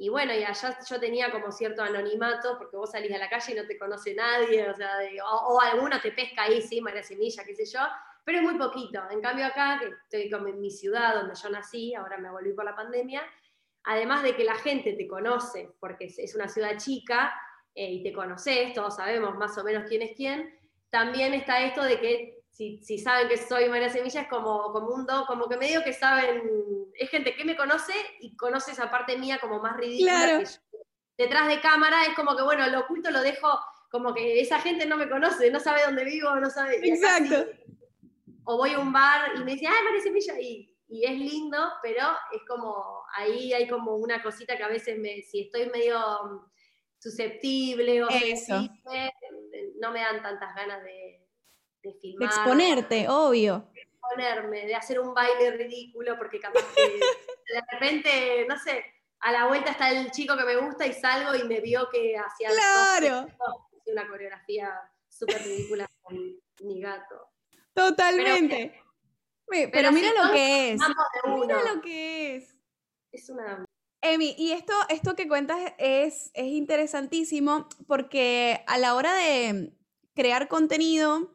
y 0.00 0.08
bueno, 0.10 0.32
y 0.32 0.44
allá 0.44 0.78
yo 0.88 1.00
tenía 1.00 1.32
como 1.32 1.50
cierto 1.50 1.82
anonimato, 1.82 2.56
porque 2.56 2.76
vos 2.76 2.92
salís 2.92 3.12
a 3.12 3.18
la 3.18 3.28
calle 3.28 3.52
y 3.52 3.56
no 3.56 3.66
te 3.66 3.76
conoce 3.76 4.14
nadie, 4.14 4.70
o 4.70 4.74
sea, 4.76 4.92
o, 5.28 5.60
alguno 5.60 6.00
te 6.00 6.12
pesca 6.12 6.44
ahí, 6.44 6.62
sí, 6.62 6.80
María 6.80 7.02
Semilla, 7.02 7.42
qué 7.44 7.52
sé 7.56 7.64
yo, 7.64 7.80
pero 8.24 8.38
es 8.38 8.44
muy 8.44 8.56
poquito. 8.56 9.02
En 9.10 9.20
cambio 9.20 9.46
acá, 9.46 9.80
que 9.80 9.88
estoy 9.88 10.30
como 10.30 10.46
en 10.46 10.60
mi 10.60 10.70
ciudad 10.70 11.16
donde 11.16 11.34
yo 11.34 11.50
nací, 11.50 11.96
ahora 11.96 12.16
me 12.18 12.30
volví 12.30 12.52
por 12.52 12.64
la 12.64 12.76
pandemia, 12.76 13.22
además 13.82 14.22
de 14.22 14.36
que 14.36 14.44
la 14.44 14.54
gente 14.54 14.92
te 14.92 15.08
conoce, 15.08 15.74
porque 15.80 16.04
es 16.16 16.34
una 16.36 16.46
ciudad 16.46 16.76
chica 16.76 17.34
eh, 17.74 17.90
y 17.90 18.02
te 18.04 18.12
conoces, 18.12 18.72
todos 18.74 18.94
sabemos 18.94 19.36
más 19.36 19.58
o 19.58 19.64
menos 19.64 19.82
quién 19.88 20.02
es 20.02 20.12
quién, 20.16 20.56
también 20.90 21.34
está 21.34 21.60
esto 21.64 21.82
de 21.82 21.98
que 21.98 22.38
si, 22.50 22.98
saben 22.98 23.28
que 23.28 23.36
soy 23.36 23.68
María 23.68 23.88
Semilla, 23.88 24.22
es 24.22 24.28
como, 24.28 24.72
como 24.72 24.88
un 24.88 25.06
como 25.26 25.48
que 25.48 25.56
medio 25.56 25.82
que 25.82 25.92
saben, 25.92 26.42
es 26.98 27.10
gente 27.10 27.34
que 27.34 27.44
me 27.44 27.56
conoce 27.56 27.92
y 28.20 28.36
conoce 28.36 28.72
esa 28.72 28.90
parte 28.90 29.16
mía 29.16 29.38
como 29.40 29.60
más 29.60 29.76
ridícula. 29.76 30.42
detrás 31.16 31.48
de 31.48 31.60
cámara 31.60 32.02
es 32.04 32.14
como 32.14 32.36
que, 32.36 32.42
bueno, 32.42 32.66
lo 32.68 32.80
oculto 32.80 33.10
lo 33.10 33.22
dejo, 33.22 33.48
como 33.90 34.12
que 34.12 34.40
esa 34.40 34.58
gente 34.60 34.84
no 34.86 34.96
me 34.96 35.08
conoce, 35.08 35.50
no 35.50 35.60
sabe 35.60 35.82
dónde 35.84 36.04
vivo, 36.04 36.34
no 36.36 36.50
sabe. 36.50 36.80
Exacto. 36.82 37.46
o 38.44 38.56
voy 38.56 38.72
a 38.72 38.78
un 38.80 38.92
bar 38.92 39.32
y 39.36 39.44
me 39.44 39.52
dice, 39.52 39.66
ay, 39.66 39.84
María 39.84 40.00
Semilla, 40.00 40.40
y, 40.40 40.76
y 40.88 41.04
es 41.04 41.18
lindo, 41.18 41.58
pero 41.82 42.04
es 42.32 42.42
como, 42.48 43.02
ahí 43.14 43.52
hay 43.52 43.68
como 43.68 43.96
una 43.96 44.22
cosita 44.22 44.56
que 44.56 44.64
a 44.64 44.68
veces 44.68 44.98
me, 44.98 45.22
si 45.22 45.42
estoy 45.42 45.70
medio 45.70 46.48
susceptible 46.98 48.02
o 48.02 48.10
sensible, 48.10 49.12
no 49.80 49.92
me 49.92 50.00
dan 50.00 50.20
tantas 50.20 50.54
ganas 50.54 50.82
de, 50.82 51.24
de 51.82 51.94
filmar. 52.00 52.28
De 52.28 52.34
exponerte, 52.34 53.08
obvio. 53.08 53.70
De 54.16 54.22
exponerme, 54.22 54.66
de 54.66 54.74
hacer 54.74 55.00
un 55.00 55.14
baile 55.14 55.50
ridículo, 55.52 56.16
porque 56.16 56.40
capaz 56.40 56.64
que 56.74 56.82
de 57.54 57.62
repente, 57.72 58.46
no 58.48 58.58
sé, 58.58 58.84
a 59.20 59.32
la 59.32 59.46
vuelta 59.46 59.72
está 59.72 59.90
el 59.90 60.10
chico 60.10 60.36
que 60.36 60.44
me 60.44 60.56
gusta 60.56 60.86
y 60.86 60.92
salgo 60.92 61.34
y 61.34 61.44
me 61.44 61.60
vio 61.60 61.88
que 61.90 62.16
hacía 62.16 62.50
claro. 62.50 63.26
una 63.86 64.08
coreografía 64.08 64.72
súper 65.08 65.42
ridícula 65.42 65.86
con 66.02 66.16
mi 66.60 66.80
gato. 66.80 67.30
Totalmente. 67.74 68.82
Pero, 69.46 69.92
mira 69.92 70.10
lo 70.12 70.32
que 70.32 70.72
es. 70.72 70.80
Mira 71.26 71.74
lo 71.74 71.80
que 71.80 72.36
es. 72.36 72.56
Es 73.10 73.30
una 73.30 73.64
Emi, 74.00 74.34
y 74.38 74.52
esto, 74.52 74.72
esto 74.90 75.16
que 75.16 75.26
cuentas 75.26 75.58
es, 75.78 76.30
es 76.34 76.46
interesantísimo 76.46 77.68
porque 77.86 78.62
a 78.68 78.78
la 78.78 78.94
hora 78.94 79.12
de 79.14 79.72
crear 80.14 80.48
contenido, 80.48 81.34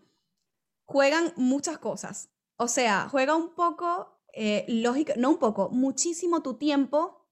juegan 0.85 1.33
muchas 1.35 1.77
cosas. 1.77 2.29
O 2.57 2.67
sea, 2.67 3.07
juega 3.09 3.35
un 3.35 3.55
poco, 3.55 4.19
eh, 4.33 4.65
lógica, 4.67 5.13
no 5.17 5.31
un 5.31 5.37
poco, 5.37 5.69
muchísimo 5.69 6.41
tu 6.41 6.55
tiempo. 6.55 7.27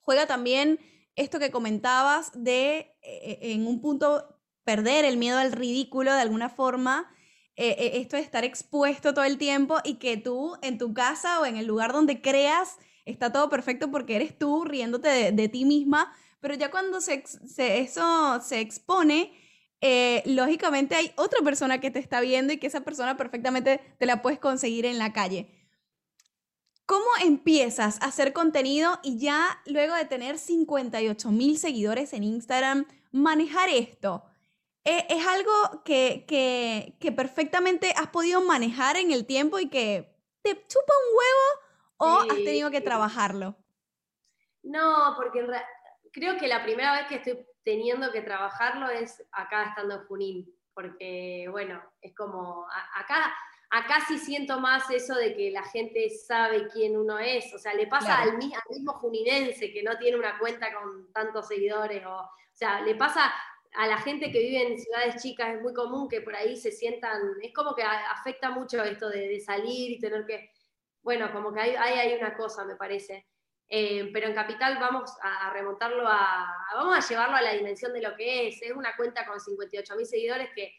Juega 0.00 0.26
también 0.26 0.80
esto 1.16 1.38
que 1.38 1.50
comentabas 1.50 2.30
de, 2.34 2.96
eh, 3.02 3.38
en 3.40 3.66
un 3.66 3.80
punto, 3.80 4.40
perder 4.64 5.04
el 5.04 5.16
miedo 5.16 5.38
al 5.38 5.52
ridículo 5.52 6.12
de 6.12 6.20
alguna 6.20 6.48
forma. 6.48 7.10
Eh, 7.56 8.00
esto 8.00 8.16
de 8.16 8.22
estar 8.22 8.44
expuesto 8.44 9.14
todo 9.14 9.24
el 9.24 9.38
tiempo 9.38 9.78
y 9.84 9.94
que 9.94 10.16
tú 10.16 10.56
en 10.62 10.76
tu 10.76 10.92
casa 10.92 11.40
o 11.40 11.46
en 11.46 11.56
el 11.56 11.66
lugar 11.66 11.92
donde 11.92 12.20
creas 12.20 12.78
está 13.04 13.30
todo 13.30 13.48
perfecto 13.48 13.90
porque 13.90 14.16
eres 14.16 14.36
tú 14.36 14.64
riéndote 14.64 15.30
de, 15.30 15.48
ti 15.48 15.64
misma, 15.64 16.12
pero 16.40 16.54
ya 16.54 16.70
cuando 16.70 16.98
eso 16.98 18.40
se 18.40 18.60
expone, 18.60 19.32
eh, 19.86 20.22
lógicamente 20.24 20.94
hay 20.94 21.12
otra 21.14 21.42
persona 21.44 21.78
que 21.78 21.90
te 21.90 21.98
está 21.98 22.22
viendo 22.22 22.54
y 22.54 22.56
que 22.56 22.68
esa 22.68 22.80
persona 22.80 23.18
perfectamente 23.18 23.82
te 23.98 24.06
la 24.06 24.22
puedes 24.22 24.38
conseguir 24.38 24.86
en 24.86 24.98
la 24.98 25.12
calle. 25.12 25.68
¿Cómo 26.86 27.04
empiezas 27.22 28.00
a 28.00 28.06
hacer 28.06 28.32
contenido 28.32 28.98
y 29.02 29.18
ya 29.18 29.60
luego 29.66 29.94
de 29.94 30.06
tener 30.06 30.38
58 30.38 31.30
mil 31.30 31.58
seguidores 31.58 32.14
en 32.14 32.24
Instagram, 32.24 32.86
manejar 33.12 33.68
esto? 33.68 34.24
¿E-, 34.84 35.04
¿Es, 35.10 35.26
algo 35.26 35.82
que, 35.84 36.24
que, 36.98 37.12
perfectamente 37.12 37.92
has 37.94 38.08
podido 38.08 38.40
manejar 38.40 38.96
en 38.96 39.12
el 39.12 39.26
tiempo 39.26 39.58
y 39.58 39.68
que 39.68 40.16
te 40.40 40.54
chupa 40.66 40.94
un 40.94 41.18
huevo 41.18 42.24
o 42.26 42.32
has 42.32 42.42
tenido 42.42 42.70
que 42.70 42.80
trabajarlo? 42.80 43.58
No, 44.62 45.12
porque 45.14 45.46
creo 46.10 46.38
que 46.38 46.48
la 46.48 46.62
primera 46.62 46.94
vez 46.94 47.06
que 47.06 47.16
estoy 47.16 47.46
teniendo 47.64 48.12
que 48.12 48.20
trabajarlo 48.20 48.88
es 48.90 49.26
acá 49.32 49.64
estando 49.64 49.94
en 49.94 50.06
Junín, 50.06 50.54
porque 50.74 51.48
bueno, 51.50 51.82
es 52.00 52.14
como, 52.14 52.66
acá, 52.94 53.34
acá 53.70 54.04
sí 54.06 54.18
siento 54.18 54.60
más 54.60 54.88
eso 54.90 55.14
de 55.14 55.34
que 55.34 55.50
la 55.50 55.62
gente 55.64 56.10
sabe 56.10 56.68
quién 56.68 56.96
uno 56.96 57.18
es, 57.18 57.52
o 57.54 57.58
sea, 57.58 57.74
le 57.74 57.86
pasa 57.86 58.22
al, 58.22 58.36
mismo 58.36 58.92
juninense 58.94 59.72
que 59.72 59.82
no 59.82 59.96
tiene 59.98 60.18
una 60.18 60.38
cuenta 60.38 60.72
con 60.72 61.12
tantos 61.12 61.48
seguidores, 61.48 62.04
o, 62.04 62.16
o 62.16 62.30
sea, 62.52 62.82
le 62.82 62.94
pasa 62.94 63.32
a 63.74 63.86
la 63.86 63.98
gente 63.98 64.30
que 64.30 64.38
vive 64.38 64.62
en 64.62 64.78
ciudades 64.78 65.20
chicas, 65.20 65.56
es 65.56 65.62
muy 65.62 65.74
común 65.74 66.08
que 66.08 66.20
por 66.20 66.36
ahí 66.36 66.56
se 66.56 66.70
sientan, 66.70 67.20
es 67.42 67.52
como 67.52 67.74
que 67.74 67.82
afecta 67.82 68.50
mucho 68.50 68.82
esto 68.82 69.08
de, 69.08 69.40
salir 69.40 69.92
y 69.92 69.98
tener 69.98 70.24
que, 70.26 70.50
bueno, 71.02 71.32
como 71.32 71.52
que 71.52 71.60
hay, 71.60 71.70
hay, 71.70 71.98
hay 71.98 72.18
una 72.18 72.36
cosa, 72.36 72.64
me 72.64 72.76
parece. 72.76 73.26
Eh, 73.68 74.10
pero 74.12 74.28
en 74.28 74.34
Capital 74.34 74.78
vamos 74.78 75.10
a, 75.22 75.50
remontarlo 75.50 76.06
a, 76.06 76.46
vamos 76.74 76.96
a 76.96 77.08
llevarlo 77.08 77.36
a 77.36 77.42
la 77.42 77.52
dimensión 77.52 77.92
de 77.92 78.02
lo 78.02 78.14
que 78.14 78.48
es. 78.48 78.62
Es 78.62 78.72
una 78.72 78.94
cuenta 78.96 79.26
con 79.26 79.40
58 79.40 79.96
mil 79.96 80.06
seguidores 80.06 80.48
que 80.54 80.72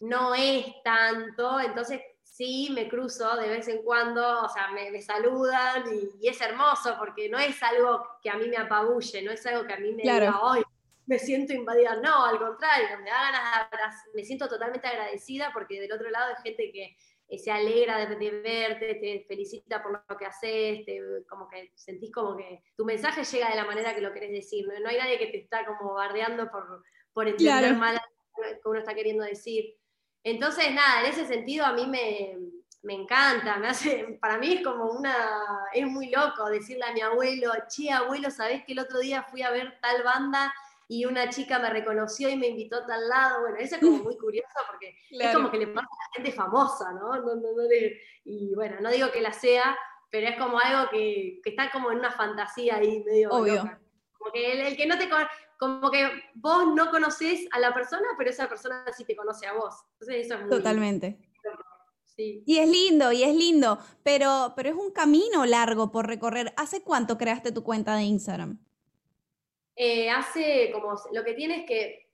no 0.00 0.34
es 0.34 0.66
tanto, 0.82 1.60
entonces 1.60 2.00
sí 2.22 2.70
me 2.72 2.88
cruzo 2.88 3.36
de 3.36 3.48
vez 3.48 3.68
en 3.68 3.82
cuando, 3.82 4.42
o 4.42 4.48
sea, 4.48 4.68
me, 4.68 5.00
saludan 5.02 5.84
y, 6.20 6.26
es 6.26 6.40
hermoso 6.40 6.96
porque 6.98 7.28
no 7.28 7.38
es 7.38 7.62
algo 7.62 8.06
que 8.22 8.30
a 8.30 8.36
mí 8.36 8.48
me 8.48 8.56
apabulle, 8.56 9.22
no 9.22 9.30
es 9.30 9.44
algo 9.46 9.66
que 9.66 9.74
a 9.74 9.78
mí 9.78 9.92
me 9.92 10.02
diga, 10.02 10.40
hoy 10.40 10.62
me 11.06 11.18
siento 11.18 11.52
invadida, 11.52 11.96
no, 11.96 12.24
al 12.24 12.38
contrario, 12.38 12.86
me 13.02 13.10
da 13.10 13.32
ganas 13.32 14.04
de 14.06 14.12
me 14.14 14.24
siento 14.24 14.48
totalmente 14.48 14.86
agradecida 14.86 15.50
porque 15.52 15.80
del 15.80 15.92
otro 15.92 16.08
lado 16.08 16.34
hay 16.34 16.42
gente 16.42 16.70
que 16.72 16.96
eh, 17.30 17.38
se 17.38 17.52
alegra 17.52 18.04
de, 18.06 18.30
verte, 18.30 18.94
te 18.96 19.24
felicita 19.28 19.80
por 19.80 20.02
lo 20.08 20.16
que 20.16 20.26
haces, 20.26 20.84
como 21.28 21.48
que 21.48 21.70
sentís 21.76 22.10
como 22.12 22.36
que 22.36 22.64
tu 22.76 22.84
mensaje 22.84 23.22
llega 23.22 23.50
de 23.50 23.56
la 23.56 23.64
manera 23.64 23.94
que 23.94 24.00
lo 24.00 24.12
querés 24.12 24.32
decir, 24.32 24.66
no, 24.66 24.88
hay 24.88 24.98
nadie 24.98 25.18
que 25.18 25.28
te 25.28 25.38
está 25.38 25.64
como 25.64 25.94
bardeando 25.94 26.50
por, 26.50 26.82
por 27.12 27.28
entender 27.28 27.76
mal 27.76 27.94
lo 27.94 28.42
que 28.42 28.68
uno 28.68 28.80
está 28.80 28.94
queriendo 28.94 29.22
decir. 29.22 29.76
Entonces, 30.24 30.74
nada, 30.74 31.02
en 31.02 31.06
ese 31.06 31.26
sentido 31.26 31.64
a 31.64 31.72
mí 31.72 31.86
me, 31.86 32.36
me 32.82 32.94
encanta, 32.94 33.58
me 33.58 33.68
hace, 33.68 34.18
para 34.20 34.36
mí 34.38 34.54
es 34.54 34.64
como 34.64 34.90
una, 34.90 35.14
es 35.72 35.86
muy 35.86 36.10
loco 36.10 36.50
decirle 36.50 36.84
a 36.84 36.92
mi 36.92 37.00
abuelo, 37.00 37.52
che, 37.68 37.92
abuelo, 37.92 38.30
¿sabés 38.30 38.64
que 38.64 38.72
el 38.72 38.80
otro 38.80 38.98
día 38.98 39.22
fui 39.22 39.42
a 39.42 39.50
ver 39.50 39.78
tal 39.80 40.02
banda 40.02 40.52
y 40.90 41.04
una 41.04 41.30
chica 41.30 41.60
me 41.60 41.70
reconoció 41.70 42.28
y 42.28 42.36
me 42.36 42.48
invitó 42.48 42.78
a 42.78 42.86
tal 42.86 43.08
lado. 43.08 43.42
Bueno, 43.42 43.58
eso 43.58 43.76
es 43.76 43.80
como 43.80 43.98
muy 44.02 44.18
curioso 44.18 44.48
porque 44.68 44.96
es 45.08 45.32
como 45.32 45.48
que 45.48 45.58
le 45.58 45.68
pasa 45.68 45.86
a 45.86 46.08
la 46.08 46.14
gente 46.14 46.32
famosa, 46.32 46.92
¿no? 46.92 47.12
y 48.24 48.52
bueno, 48.56 48.80
no 48.80 48.90
digo 48.90 49.12
que 49.12 49.20
la 49.20 49.32
sea, 49.32 49.78
pero 50.10 50.26
es 50.26 50.36
como 50.36 50.58
algo 50.58 50.90
que, 50.90 51.40
que 51.44 51.50
está 51.50 51.70
como 51.70 51.92
en 51.92 51.98
una 51.98 52.10
fantasía 52.10 52.76
ahí 52.76 53.04
medio 53.04 53.30
Obvio. 53.30 53.62
Como 54.18 54.32
que 54.32 54.68
el, 54.68 54.76
que 54.76 54.86
no 54.86 54.98
te 54.98 55.08
como 55.58 55.92
que 55.92 56.10
vos 56.34 56.74
no 56.74 56.90
conoces 56.90 57.46
a 57.52 57.60
la 57.60 57.72
persona, 57.72 58.08
pero 58.18 58.30
esa 58.30 58.48
persona 58.48 58.84
sí 58.96 59.04
te 59.04 59.14
conoce 59.14 59.46
a 59.46 59.52
vos. 59.52 59.74
Entonces 59.92 60.26
eso 60.26 60.34
es 60.34 60.40
muy 60.40 60.50
Totalmente. 60.50 61.20
Sí. 62.04 62.42
Y 62.44 62.58
es 62.58 62.68
lindo, 62.68 63.12
y 63.12 63.22
es 63.22 63.34
lindo, 63.34 63.78
pero, 64.02 64.54
pero 64.56 64.70
es 64.70 64.74
un 64.74 64.90
camino 64.90 65.46
largo 65.46 65.92
por 65.92 66.08
recorrer. 66.08 66.52
¿Hace 66.56 66.82
cuánto 66.82 67.16
creaste 67.16 67.52
tu 67.52 67.62
cuenta 67.62 67.94
de 67.94 68.02
Instagram? 68.02 68.58
Eh, 69.82 70.10
hace 70.10 70.70
como, 70.72 70.94
lo 71.10 71.24
que 71.24 71.32
tiene 71.32 71.60
es 71.60 71.66
que 71.66 72.10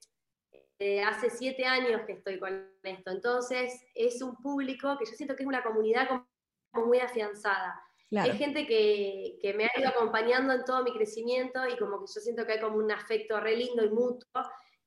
eh, 0.79 1.03
hace 1.03 1.31
siete 1.31 1.65
años 1.65 2.03
que 2.07 2.13
estoy 2.13 2.39
con 2.39 2.71
esto, 2.85 3.11
entonces 3.11 3.85
es 3.93 4.23
un 4.23 4.37
público 4.37 4.97
que 4.97 5.05
yo 5.05 5.11
siento 5.17 5.35
que 5.35 5.43
es 5.43 5.49
una 5.49 5.65
comunidad 5.65 6.07
como 6.07 6.87
muy 6.87 7.01
afianzada. 7.01 7.83
Hay 8.17 8.39
gente 8.39 8.69
que, 8.69 9.41
que, 9.43 9.53
me 9.53 9.65
ha 9.65 9.81
ido 9.81 9.89
acompañando 9.89 10.53
en 10.53 10.65
todo 10.65 10.85
mi 10.85 10.93
crecimiento 10.93 11.67
y 11.67 11.77
como 11.77 11.99
que 11.99 12.07
yo 12.15 12.21
siento 12.21 12.47
que 12.47 12.53
hay 12.53 12.61
como 12.61 12.77
un 12.77 12.93
afecto 12.93 13.41
re 13.41 13.57
lindo 13.57 13.85
y 13.85 13.91
mutuo 13.91 14.29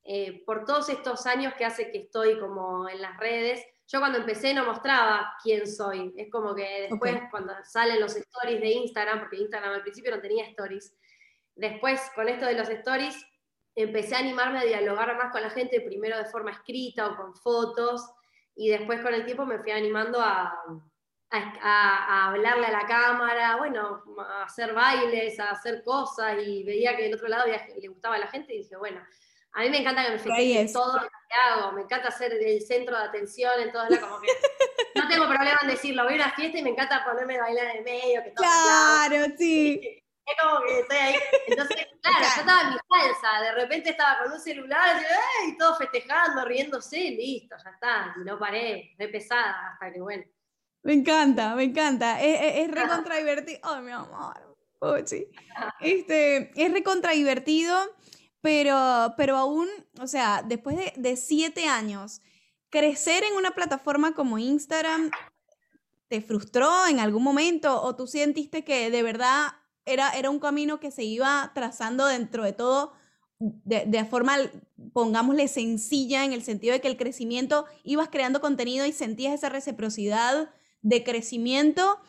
eh, 0.04 0.42
por 0.46 0.64
todos 0.64 0.88
estos 0.88 1.26
años 1.26 1.52
que 1.58 1.66
hace 1.66 1.90
que 1.90 1.98
estoy 1.98 2.40
como 2.40 2.88
en 2.88 3.02
las 3.02 3.18
redes. 3.18 3.62
Yo 3.88 4.00
cuando 4.00 4.20
empecé 4.20 4.54
no 4.54 4.64
mostraba 4.64 5.34
quién 5.42 5.66
soy, 5.66 6.14
es 6.16 6.30
como 6.30 6.54
que 6.54 6.88
después 6.88 7.14
cuando 7.30 7.52
salen 7.62 8.00
los 8.00 8.16
stories 8.16 8.60
de 8.62 8.70
Instagram, 8.70 9.20
porque 9.20 9.36
Instagram 9.36 9.74
al 9.74 9.82
principio 9.82 10.16
no 10.16 10.22
tenía 10.22 10.46
stories, 10.46 10.96
después 11.60 12.00
con 12.14 12.28
esto 12.28 12.46
de 12.46 12.54
los 12.54 12.68
stories 12.68 13.14
empecé 13.76 14.16
a 14.16 14.20
animarme 14.20 14.60
a 14.60 14.64
dialogar 14.64 15.14
más 15.16 15.30
con 15.30 15.42
la 15.42 15.50
gente, 15.50 15.80
primero 15.80 16.16
de 16.16 16.24
forma 16.24 16.50
escrita 16.50 17.06
o 17.06 17.16
con 17.16 17.34
fotos, 17.34 18.02
y 18.56 18.68
después 18.68 19.00
con 19.00 19.14
el 19.14 19.24
tiempo 19.24 19.46
me 19.46 19.58
fui 19.58 19.70
animando 19.70 20.20
a, 20.20 20.58
a, 21.30 22.28
hablarle 22.28 22.66
a 22.66 22.72
la 22.72 22.86
cámara, 22.86 23.56
bueno, 23.56 24.02
a 24.18 24.44
hacer 24.44 24.74
bailes, 24.74 25.38
a 25.38 25.50
hacer 25.50 25.84
cosas, 25.84 26.36
y 26.44 26.64
veía 26.64 26.96
que 26.96 27.04
del 27.04 27.14
otro 27.14 27.28
lado 27.28 27.46
le 27.46 27.88
gustaba 27.88 28.16
a 28.16 28.20
la 28.20 28.26
gente, 28.26 28.54
y 28.54 28.58
dije, 28.58 28.76
bueno, 28.76 29.00
a 29.52 29.62
mí 29.62 29.70
me 29.70 29.78
encanta 29.78 30.04
que 30.04 30.12
me 30.12 30.18
festejen 30.18 30.72
todo 30.72 30.94
lo 30.94 31.08
que 31.08 31.34
hago, 31.48 31.72
me 31.72 31.82
encanta 31.82 32.10
ser 32.10 32.32
el 32.32 32.60
centro 32.62 32.96
de 32.96 33.04
atención 33.04 33.60
en 33.60 33.70
todas 33.70 33.90
las, 33.90 34.00
como 34.00 34.20
que 34.20 34.28
no 34.94 35.08
tengo 35.08 35.26
problema 35.26 35.58
en 35.62 35.68
decirlo, 35.68 36.04
voy 36.04 36.14
a 36.14 36.16
una 36.16 36.30
fiesta 36.32 36.58
y 36.58 36.62
me 36.62 36.70
encanta 36.70 37.04
ponerme 37.04 37.38
a 37.38 37.42
bailar 37.42 37.66
en 37.66 37.76
el 37.78 37.84
medio, 37.84 38.22
que 38.22 38.30
todo 38.30 38.46
Claro, 38.46 39.26
sí. 39.36 40.02
Como 40.40 40.60
que 40.66 40.80
estoy 40.80 40.96
ahí. 40.96 41.14
Entonces, 41.46 41.76
claro, 42.02 42.18
yo 42.20 42.40
estaba 42.40 42.60
en 42.62 42.68
mi 42.70 42.76
salsa, 42.88 43.42
de 43.42 43.52
repente 43.52 43.90
estaba 43.90 44.18
con 44.22 44.32
un 44.32 44.40
celular 44.40 45.02
y, 45.46 45.56
todo 45.56 45.76
festejando, 45.76 46.44
riéndose, 46.44 46.98
listo, 46.98 47.56
ya 47.62 47.70
está, 47.70 48.14
y 48.20 48.24
no 48.24 48.38
paré, 48.38 48.94
re 48.98 49.08
pesada, 49.08 49.72
hasta 49.72 49.92
que 49.92 50.00
bueno. 50.00 50.24
Me 50.82 50.94
encanta, 50.94 51.54
me 51.54 51.64
encanta. 51.64 52.20
Es, 52.20 52.40
es, 52.40 52.64
es 52.64 52.70
recontra 52.70 53.16
divertido. 53.16 53.60
Ay, 53.62 53.82
mi 53.82 53.92
amor. 53.92 54.50
Este, 55.80 56.50
es 56.54 56.72
recontra 56.72 57.12
divertido, 57.12 57.78
pero, 58.40 59.12
pero 59.16 59.36
aún, 59.36 59.68
o 60.00 60.06
sea, 60.06 60.42
después 60.42 60.76
de, 60.76 60.92
de 60.96 61.16
siete 61.16 61.68
años, 61.68 62.22
crecer 62.70 63.24
en 63.24 63.34
una 63.34 63.50
plataforma 63.50 64.14
como 64.14 64.38
Instagram, 64.38 65.10
¿te 66.08 66.22
frustró 66.22 66.86
en 66.86 66.98
algún 66.98 67.22
momento 67.22 67.82
o 67.82 67.94
tú 67.94 68.06
sentiste 68.06 68.64
que 68.64 68.90
de 68.90 69.02
verdad 69.02 69.48
era, 69.92 70.10
era 70.10 70.30
un 70.30 70.38
camino 70.38 70.80
que 70.80 70.90
se 70.90 71.04
iba 71.04 71.50
trazando 71.54 72.06
dentro 72.06 72.44
de 72.44 72.52
todo 72.52 72.92
de, 73.38 73.84
de, 73.86 74.04
forma, 74.04 74.36
pongámosle, 74.92 75.48
sencilla, 75.48 76.24
en 76.24 76.32
el 76.32 76.42
sentido 76.42 76.74
de 76.74 76.80
que 76.80 76.88
el 76.88 76.98
crecimiento, 76.98 77.64
ibas 77.84 78.10
creando 78.10 78.42
contenido 78.42 78.84
y 78.84 78.92
sentías 78.92 79.32
esa 79.32 79.48
reciprocidad 79.48 80.50
de 80.82 81.04
crecimiento 81.04 82.00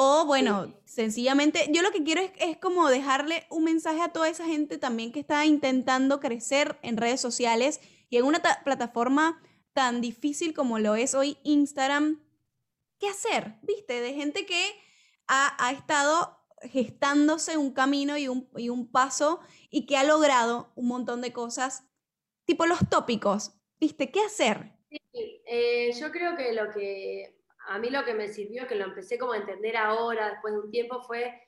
o 0.00 0.26
bueno, 0.26 0.72
sencillamente, 0.84 1.66
yo 1.72 1.82
lo 1.82 1.90
que 1.90 2.04
quiero 2.04 2.20
es, 2.20 2.56
como 2.58 2.88
dejarle 2.88 3.48
un 3.50 3.64
mensaje 3.64 4.00
a 4.00 4.12
toda 4.12 4.28
esa 4.28 4.44
gente 4.44 4.78
también 4.78 5.10
que 5.10 5.18
está 5.18 5.44
intentando 5.44 6.20
crecer 6.20 6.78
en 6.82 6.96
redes 6.96 7.20
sociales 7.20 7.80
y 8.08 8.16
en 8.16 8.24
una 8.24 8.40
plataforma 8.62 9.42
tan 9.72 10.00
difícil 10.00 10.54
como 10.54 10.78
lo 10.78 10.94
es 10.94 11.16
hoy 11.16 11.36
Instagram. 11.42 12.22
¿Qué 13.00 13.08
hacer? 13.08 13.58
¿Viste? 13.62 14.00
De 14.00 14.14
gente 14.14 14.46
que 14.46 14.70
ha, 15.26 15.72
estado 15.72 16.37
gestándose 16.62 17.56
un 17.56 17.72
camino 17.72 18.16
y 18.16 18.28
un, 18.28 18.48
y 18.56 18.68
un 18.68 18.90
paso 18.90 19.40
y 19.70 19.86
que 19.86 19.96
ha 19.96 20.04
logrado 20.04 20.72
un 20.74 20.88
montón 20.88 21.20
de 21.20 21.32
cosas, 21.32 21.84
tipo 22.44 22.66
los 22.66 22.88
tópicos. 22.88 23.54
¿Viste? 23.80 24.10
¿Qué 24.10 24.20
hacer? 24.20 24.72
Eh, 24.90 25.92
yo 25.92 26.10
creo 26.10 26.36
que 26.36 26.52
lo 26.52 26.70
que 26.70 27.38
a 27.68 27.78
mí 27.78 27.90
lo 27.90 28.04
que 28.04 28.14
me 28.14 28.28
sirvió, 28.28 28.66
que 28.66 28.74
lo 28.74 28.84
empecé 28.84 29.18
como 29.18 29.32
a 29.32 29.36
entender 29.36 29.76
ahora, 29.76 30.30
después 30.30 30.54
de 30.54 30.60
un 30.60 30.70
tiempo, 30.70 31.02
fue 31.02 31.42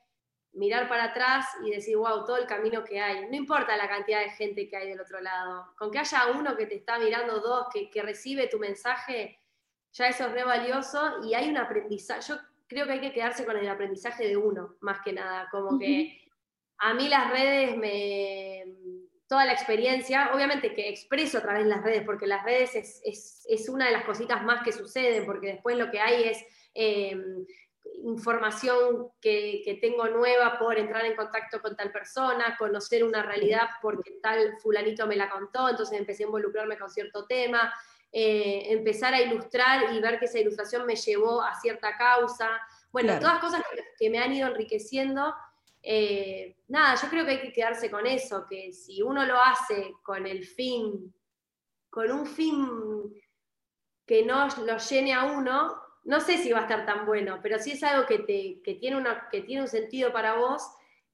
mirar 0.53 0.89
para 0.89 1.05
atrás 1.05 1.47
y 1.65 1.71
decir, 1.71 1.97
wow, 1.97 2.25
todo 2.25 2.37
el 2.37 2.47
camino 2.47 2.85
que 2.85 3.01
hay. 3.01 3.27
No 3.29 3.37
importa 3.37 3.77
la 3.77 3.89
cantidad 3.89 4.21
de 4.21 4.31
gente 4.31 4.69
que 4.69 4.77
hay 4.77 4.89
del 4.89 5.01
otro 5.01 5.21
lado. 5.21 5.73
Con 5.79 5.91
que 5.91 5.99
haya 5.99 6.27
uno 6.37 6.57
que 6.57 6.67
te 6.67 6.77
está 6.77 6.99
mirando, 6.99 7.41
dos, 7.41 7.67
que, 7.73 8.03
recibe 8.03 8.49
tu 8.49 8.59
mensaje, 8.59 9.41
ya 9.93 10.09
eso 10.09 10.27
es 10.27 10.33
re 10.33 10.45
valioso 10.45 11.25
y 11.25 11.35
hay 11.35 11.49
un 11.49 11.57
aprendizaje. 11.57 12.35
Creo 12.71 12.87
que 12.87 12.93
hay 12.93 13.01
que 13.01 13.13
quedarse 13.13 13.45
con 13.45 13.57
el 13.57 13.69
aprendizaje 13.69 14.29
de 14.29 14.37
uno, 14.37 14.77
más 14.81 15.01
que 15.05 15.13
nada. 15.13 15.49
Como 15.51 15.79
que 15.79 16.23
a 16.79 16.95
mí 16.95 17.09
las 17.09 17.31
redes 17.31 17.77
me 17.77 18.65
toda 19.29 19.45
la 19.45 19.53
experiencia, 19.53 20.31
obviamente 20.35 20.75
que 20.75 20.89
expreso 20.89 21.39
a 21.39 21.43
través 21.43 21.65
de 21.65 21.71
las 21.71 21.85
redes, 21.85 22.03
porque 22.05 22.27
las 22.27 22.45
redes 22.45 22.75
es, 22.75 23.69
una 23.69 23.87
de 23.87 23.93
las 23.93 24.05
cositas 24.05 24.43
más 24.43 24.65
que 24.65 24.73
suceden, 24.73 25.25
porque 25.25 25.49
después 25.49 25.77
lo 25.77 25.89
que 25.91 26.01
hay 26.01 26.25
es 26.25 26.45
eh, 26.75 27.17
información 28.03 29.09
que, 29.21 29.79
tengo 29.81 30.09
nueva 30.09 30.59
por 30.59 30.79
entrar 30.79 31.05
en 31.05 31.15
contacto 31.15 31.63
con 31.63 31.77
tal 31.77 31.93
persona, 31.93 32.57
conocer 32.59 33.05
una 33.05 33.23
realidad 33.23 33.69
porque 33.81 34.19
tal 34.21 34.59
fulanito 34.59 35.07
me 35.07 35.15
la 35.15 35.31
contó, 35.31 35.69
entonces 35.69 35.97
empecé 35.97 36.25
a 36.25 36.27
involucrarme 36.27 36.77
con 36.77 36.91
cierto 36.91 37.27
tema, 37.27 37.73
eh, 38.13 38.73
empezar 38.73 39.15
a 39.15 39.21
ilustrar 39.21 39.93
y 39.93 40.01
ver 40.01 40.19
que 40.19 40.25
esa 40.25 40.39
ilustración 40.39 40.87
me 40.87 40.97
llevó 40.97 41.43
a 41.43 41.55
cierta 41.61 41.97
causa. 41.97 42.61
Bueno, 42.91 43.19
todas 43.21 43.39
cosas 43.39 43.63
que 43.99 44.11
me 44.11 44.19
han 44.19 44.33
ido 44.33 44.49
enriqueciendo 44.49 45.33
eh, 45.83 46.57
nada, 46.69 46.95
yo 47.01 47.09
creo 47.09 47.25
que 47.25 47.33
hay 47.33 47.41
que 47.41 47.53
quedarse 47.53 47.91
con 47.91 48.07
eso, 48.07 48.47
que 48.49 48.73
si 48.73 49.03
uno 49.03 49.25
lo 49.25 49.41
hace 49.41 49.95
con 50.03 50.27
el 50.27 50.45
fin, 50.45 51.13
con 51.89 52.11
un 52.11 52.27
fin 52.27 53.15
que 54.07 54.25
no 54.25 54.47
lo 54.49 54.77
llene 54.77 55.15
a 55.15 55.25
uno, 55.25 55.81
no 56.05 56.21
sé 56.21 56.39
si 56.39 56.53
va 56.53 56.61
a 56.61 56.63
estar 56.63 56.85
tan 56.85 57.07
bueno, 57.07 57.39
pero 57.43 57.59
si 57.59 57.73
es 57.73 57.83
algo 57.83 58.07
que, 58.07 58.19
te, 58.19 58.75
tiene, 58.75 58.97
una, 58.97 59.29
que 59.31 59.43
tiene 59.43 59.63
un 59.63 59.69
sentido 59.69 60.13
para 60.13 60.35
vos, 60.35 60.63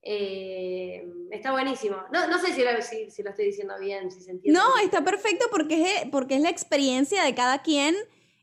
eh, 0.01 1.07
está 1.31 1.51
buenísimo. 1.51 1.97
No, 2.11 2.39
sé 2.39 2.53
si 2.53 2.63
lo, 2.63 2.69
si, 2.81 3.23
lo, 3.23 3.29
estoy 3.29 3.45
diciendo 3.45 3.75
bien, 3.79 4.11
si 4.11 4.21
se 4.21 4.31
entiende. 4.31 4.59
No, 4.59 4.77
está 4.77 5.03
perfecto 5.03 5.47
porque 5.51 5.81
es, 5.83 6.09
porque 6.09 6.35
es 6.35 6.41
la 6.41 6.49
experiencia 6.49 7.23
de 7.23 7.35
cada 7.35 7.61
quien 7.61 7.95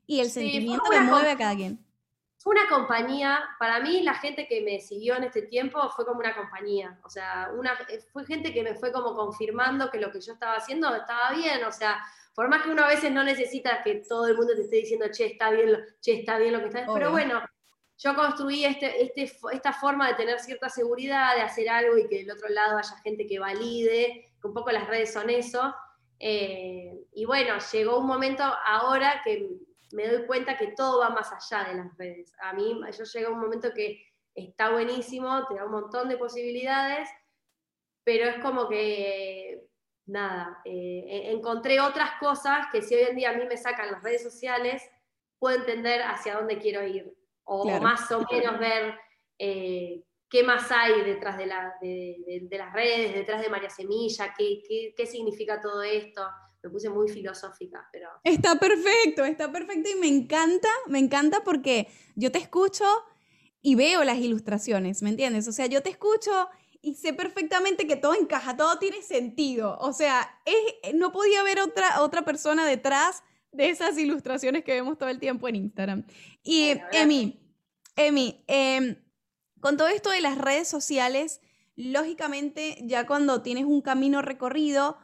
y 0.07 0.21
el 0.21 0.31
sentimiento 0.31 0.85
que 0.91 1.01
mueve 1.01 1.31
a 1.31 1.37
cada 1.37 1.57
quien 1.57 1.85
fue 2.45 2.53
una 2.53 2.69
compañía, 2.69 3.43
para 3.59 3.81
mí 3.81 4.03
la 4.03 4.13
gente 4.13 4.47
que 4.47 4.61
me 4.61 4.79
siguió 4.79 5.17
en 5.17 5.25
este 5.25 5.41
tiempo 5.41 5.81
fue 5.97 6.05
como 6.05 6.21
una 6.21 6.37
compañía, 6.37 7.01
o 7.03 7.09
sea, 7.09 7.51
una, 7.59 7.75
fue 8.13 8.27
gente 8.27 8.53
que 8.53 8.63
me 8.63 8.75
fue 8.75 8.93
como 8.93 9.17
confirmando 9.17 9.91
que 9.91 9.99
lo 9.99 10.13
que 10.13 10.21
yo 10.21 10.35
estaba 10.35 10.57
haciendo 10.57 10.95
estaba 10.95 11.33
bien, 11.33 11.65
o 11.65 11.73
sea, 11.73 12.05
por 12.35 12.51
más 12.51 12.61
que 12.61 12.69
uno 12.69 12.85
a 12.85 12.89
veces 12.89 13.11
no 13.11 13.25
necesita 13.25 13.83
que 13.83 14.05
todo 14.07 14.27
el 14.27 14.37
mundo 14.37 14.55
te 14.55 14.61
esté 14.61 14.77
diciendo, 14.77 15.07
che, 15.11 15.25
está 15.25 15.51
bien, 15.53 15.71
che, 16.03 16.21
está 16.21 16.37
bien 16.37 16.53
lo 16.53 16.61
que 16.61 16.67
estás, 16.67 16.87
pero 16.93 17.13
bueno, 17.13 17.43
yo 17.97 18.15
construí 18.15 18.65
este, 18.65 19.03
este, 19.03 19.31
esta 19.53 19.73
forma 19.73 20.09
de 20.09 20.15
tener 20.15 20.41
cierta 20.41 20.69
seguridad, 20.69 21.35
de 21.37 21.43
hacer 21.43 21.69
algo 21.69 21.97
y 21.97 22.09
que 22.09 22.19
del 22.19 22.33
otro 22.33 22.49
lado 22.49 22.79
haya 22.79 22.97
gente 23.03 23.27
que 23.27 23.39
valide, 23.39 24.33
que 24.41 24.47
un 24.47 24.55
poco 24.55 24.73
las 24.73 24.89
redes 24.89 25.13
son 25.13 25.31
eso, 25.31 25.75
eh, 26.19 27.07
y 27.13 27.25
bueno, 27.25 27.55
llegó 27.73 27.99
un 27.99 28.07
momento 28.07 28.43
ahora 28.43 29.21
que 29.25 29.49
me 29.93 30.09
doy 30.09 30.27
cuenta 30.27 30.57
que 30.57 30.69
todo 30.69 31.01
va 31.01 31.11
más 31.11 31.31
allá 31.33 31.69
de 31.69 31.77
las 31.77 31.97
redes. 31.97 32.33
A 32.41 32.53
mí, 32.53 32.81
yo 32.97 33.05
llego 33.05 33.29
a 33.29 33.33
un 33.33 33.41
momento 33.41 33.73
que 33.75 34.03
está 34.35 34.71
buenísimo, 34.71 35.47
te 35.47 35.55
da 35.55 35.65
un 35.65 35.73
montón 35.73 36.09
de 36.09 36.17
posibilidades, 36.17 37.09
pero 38.03 38.29
es 38.29 38.39
como 38.43 38.69
que, 38.69 39.69
nada, 40.07 40.61
eh, 40.65 41.05
e, 41.07 41.33
encontré 41.33 41.81
otras 41.81 42.13
cosas 42.19 42.67
que 42.73 42.83
si 42.83 42.95
hoy 42.95 43.03
en 43.03 43.17
día 43.17 43.31
a 43.31 43.35
mí 43.35 43.45
me 43.47 43.57
sacan 43.57 43.93
las 43.93 44.03
redes 44.03 44.23
sociales, 44.23 44.83
puedo 45.39 45.59
entender 45.59 46.03
hacia 46.03 46.35
dónde 46.35 46.59
quiero 46.59 46.85
ir, 46.87 47.15
o 47.45 47.81
más 47.81 48.11
o 48.13 48.25
menos 48.31 48.59
ver 48.59 48.95
eh, 49.39 50.03
qué 50.29 50.43
más 50.43 50.71
hay 50.73 51.03
detrás 51.03 51.37
de, 51.39 51.47
la, 51.47 51.75
de, 51.81 52.49
las 52.51 52.73
redes, 52.73 53.15
detrás 53.15 53.41
de 53.43 53.49
María 53.49 53.71
Semilla, 53.71 54.35
qué, 54.37 54.63
qué, 54.69 54.95
qué 54.97 55.07
significa 55.07 55.61
todo 55.61 55.83
esto 55.83 56.23
me 56.65 56.71
puse 56.71 56.89
muy 56.89 57.09
filosófica, 57.09 57.87
pero... 57.93 58.09
Está 58.25 58.59
perfecto, 58.59 59.25
está 59.25 59.53
perfecto 59.53 59.91
y 59.91 59.97
me 59.97 60.09
encanta, 60.09 60.69
me 60.87 60.99
encanta 60.99 61.45
porque 61.45 61.89
yo 62.17 62.33
te 62.33 62.39
escucho 62.39 62.85
y 63.61 63.75
veo 63.75 64.03
las 64.03 64.19
ilustraciones, 64.19 65.03
¿me 65.03 65.11
entiendes? 65.11 65.47
O 65.47 65.53
sea, 65.53 65.67
yo 65.67 65.83
te 65.83 65.91
escucho 65.91 66.49
y, 66.81 66.95
sé 66.95 67.13
perfectamente 67.13 67.87
que 67.87 67.97
todo 67.97 68.15
encaja, 68.15 68.57
todo 68.57 68.79
tiene 68.79 69.03
sentido. 69.03 69.77
O 69.79 69.93
sea, 69.93 70.41
es, 70.47 70.95
no 70.95 71.13
podía 71.13 71.41
haber 71.41 71.61
otra, 71.61 72.01
otra 72.01 72.23
persona 72.23 72.67
detrás 72.67 73.23
de 73.53 73.69
esas 73.69 73.97
ilustraciones 73.99 74.65
que 74.65 74.73
vemos 74.73 74.99
todo 74.99 75.11
el 75.11 75.21
tiempo 75.21 75.49
en 75.49 75.57
Instagram. 75.57 76.07
Y 76.45 76.79
Emi, 76.93 77.41
Emi, 77.97 78.45
em, 78.47 79.03
con 79.61 79.77
todo 79.77 79.89
esto 79.89 80.11
de 80.11 80.21
las 80.21 80.37
redes 80.39 80.69
sociales, 80.69 81.41
lógicamente 81.75 82.79
ya 82.83 83.07
cuando 83.07 83.43
tienes 83.43 83.65
un 83.65 83.81
camino 83.81 84.21
recorrido, 84.21 84.99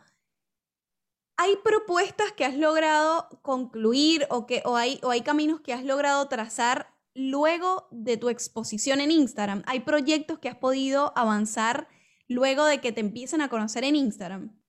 ¿hay 1.37 1.57
propuestas 1.65 2.33
que 2.33 2.45
has 2.45 2.55
logrado 2.55 3.29
concluir 3.41 4.27
o, 4.29 4.47
que, 4.47 4.63
o, 4.67 4.77
hay, 4.77 5.01
o 5.03 5.11
hay 5.11 5.23
caminos 5.23 5.63
que 5.63 5.73
has 5.73 5.83
logrado 5.83 6.29
trazar 6.29 6.95
luego 7.15 7.89
de 7.91 8.19
tu 8.19 8.29
exposición 8.29 9.01
en 9.01 9.11
Instagram? 9.11 9.63
¿Hay 9.67 9.81
proyectos 9.81 10.39
que 10.39 10.51
has 10.51 10.57
podido 10.57 11.13
avanzar 11.17 11.89
luego 12.29 12.67
de 12.67 12.83
que 12.83 12.93
te 12.93 13.01
empiecen 13.01 13.41
a 13.41 13.49
conocer 13.49 13.85
en 13.85 13.97
Instagram? 13.97 14.61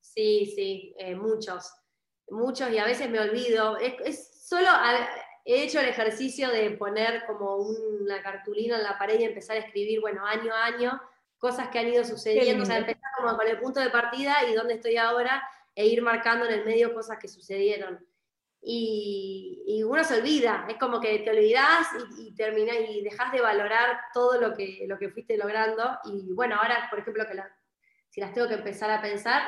Sí, 0.00 0.52
sí, 0.54 0.94
eh, 0.98 1.16
muchos, 1.16 1.72
muchos 2.28 2.70
y 2.70 2.78
a 2.78 2.84
veces 2.84 3.10
me 3.10 3.18
olvido. 3.18 3.76
Es, 3.78 4.46
solo 4.46 4.68
he 5.44 5.64
hecho 5.64 5.80
el 5.80 5.86
ejercicio 5.88 6.50
de 6.50 6.70
poner 6.72 7.24
como 7.26 7.56
una 7.56 8.22
cartulina 8.22 8.76
en 8.76 8.84
la 8.84 8.98
pared 8.98 9.18
y 9.20 9.24
empezar 9.24 9.56
a 9.56 9.60
escribir, 9.60 10.00
bueno, 10.00 10.24
año 10.26 10.54
a 10.54 10.66
año, 10.66 11.00
cosas 11.38 11.68
que 11.68 11.78
han 11.78 11.88
ido 11.88 12.04
sucediendo, 12.04 12.62
o 12.62 12.66
sea, 12.66 12.78
empezar 12.78 13.10
como 13.16 13.36
con 13.36 13.48
el 13.48 13.58
punto 13.58 13.80
de 13.80 13.90
partida 13.90 14.36
y 14.48 14.54
dónde 14.54 14.74
estoy 14.74 14.96
ahora 14.96 15.42
e 15.74 15.86
ir 15.86 16.02
marcando 16.02 16.44
en 16.46 16.52
el 16.52 16.64
medio 16.64 16.94
cosas 16.94 17.18
que 17.18 17.28
sucedieron 17.28 18.06
y, 18.64 19.82
uno 19.84 20.04
se 20.04 20.20
olvida, 20.20 20.66
es 20.68 20.76
como 20.76 21.00
que 21.00 21.18
te 21.18 21.30
olvidas 21.30 21.88
y, 22.16 22.28
y, 22.28 22.98
y 22.98 23.02
dejas 23.02 23.32
de 23.32 23.40
valorar 23.40 24.00
todo 24.14 24.40
lo 24.40 24.54
que, 24.54 24.84
lo 24.86 24.96
que 24.96 25.10
fuiste 25.10 25.36
logrando. 25.36 25.98
Y 26.04 26.32
bueno, 26.32 26.56
ahora, 26.56 26.86
por 26.88 27.00
ejemplo, 27.00 27.26
que 27.26 27.36
si 28.08 28.20
las 28.20 28.32
tengo 28.32 28.48
que 28.48 28.54
empezar 28.54 28.90
a 28.90 29.02
pensar, 29.02 29.42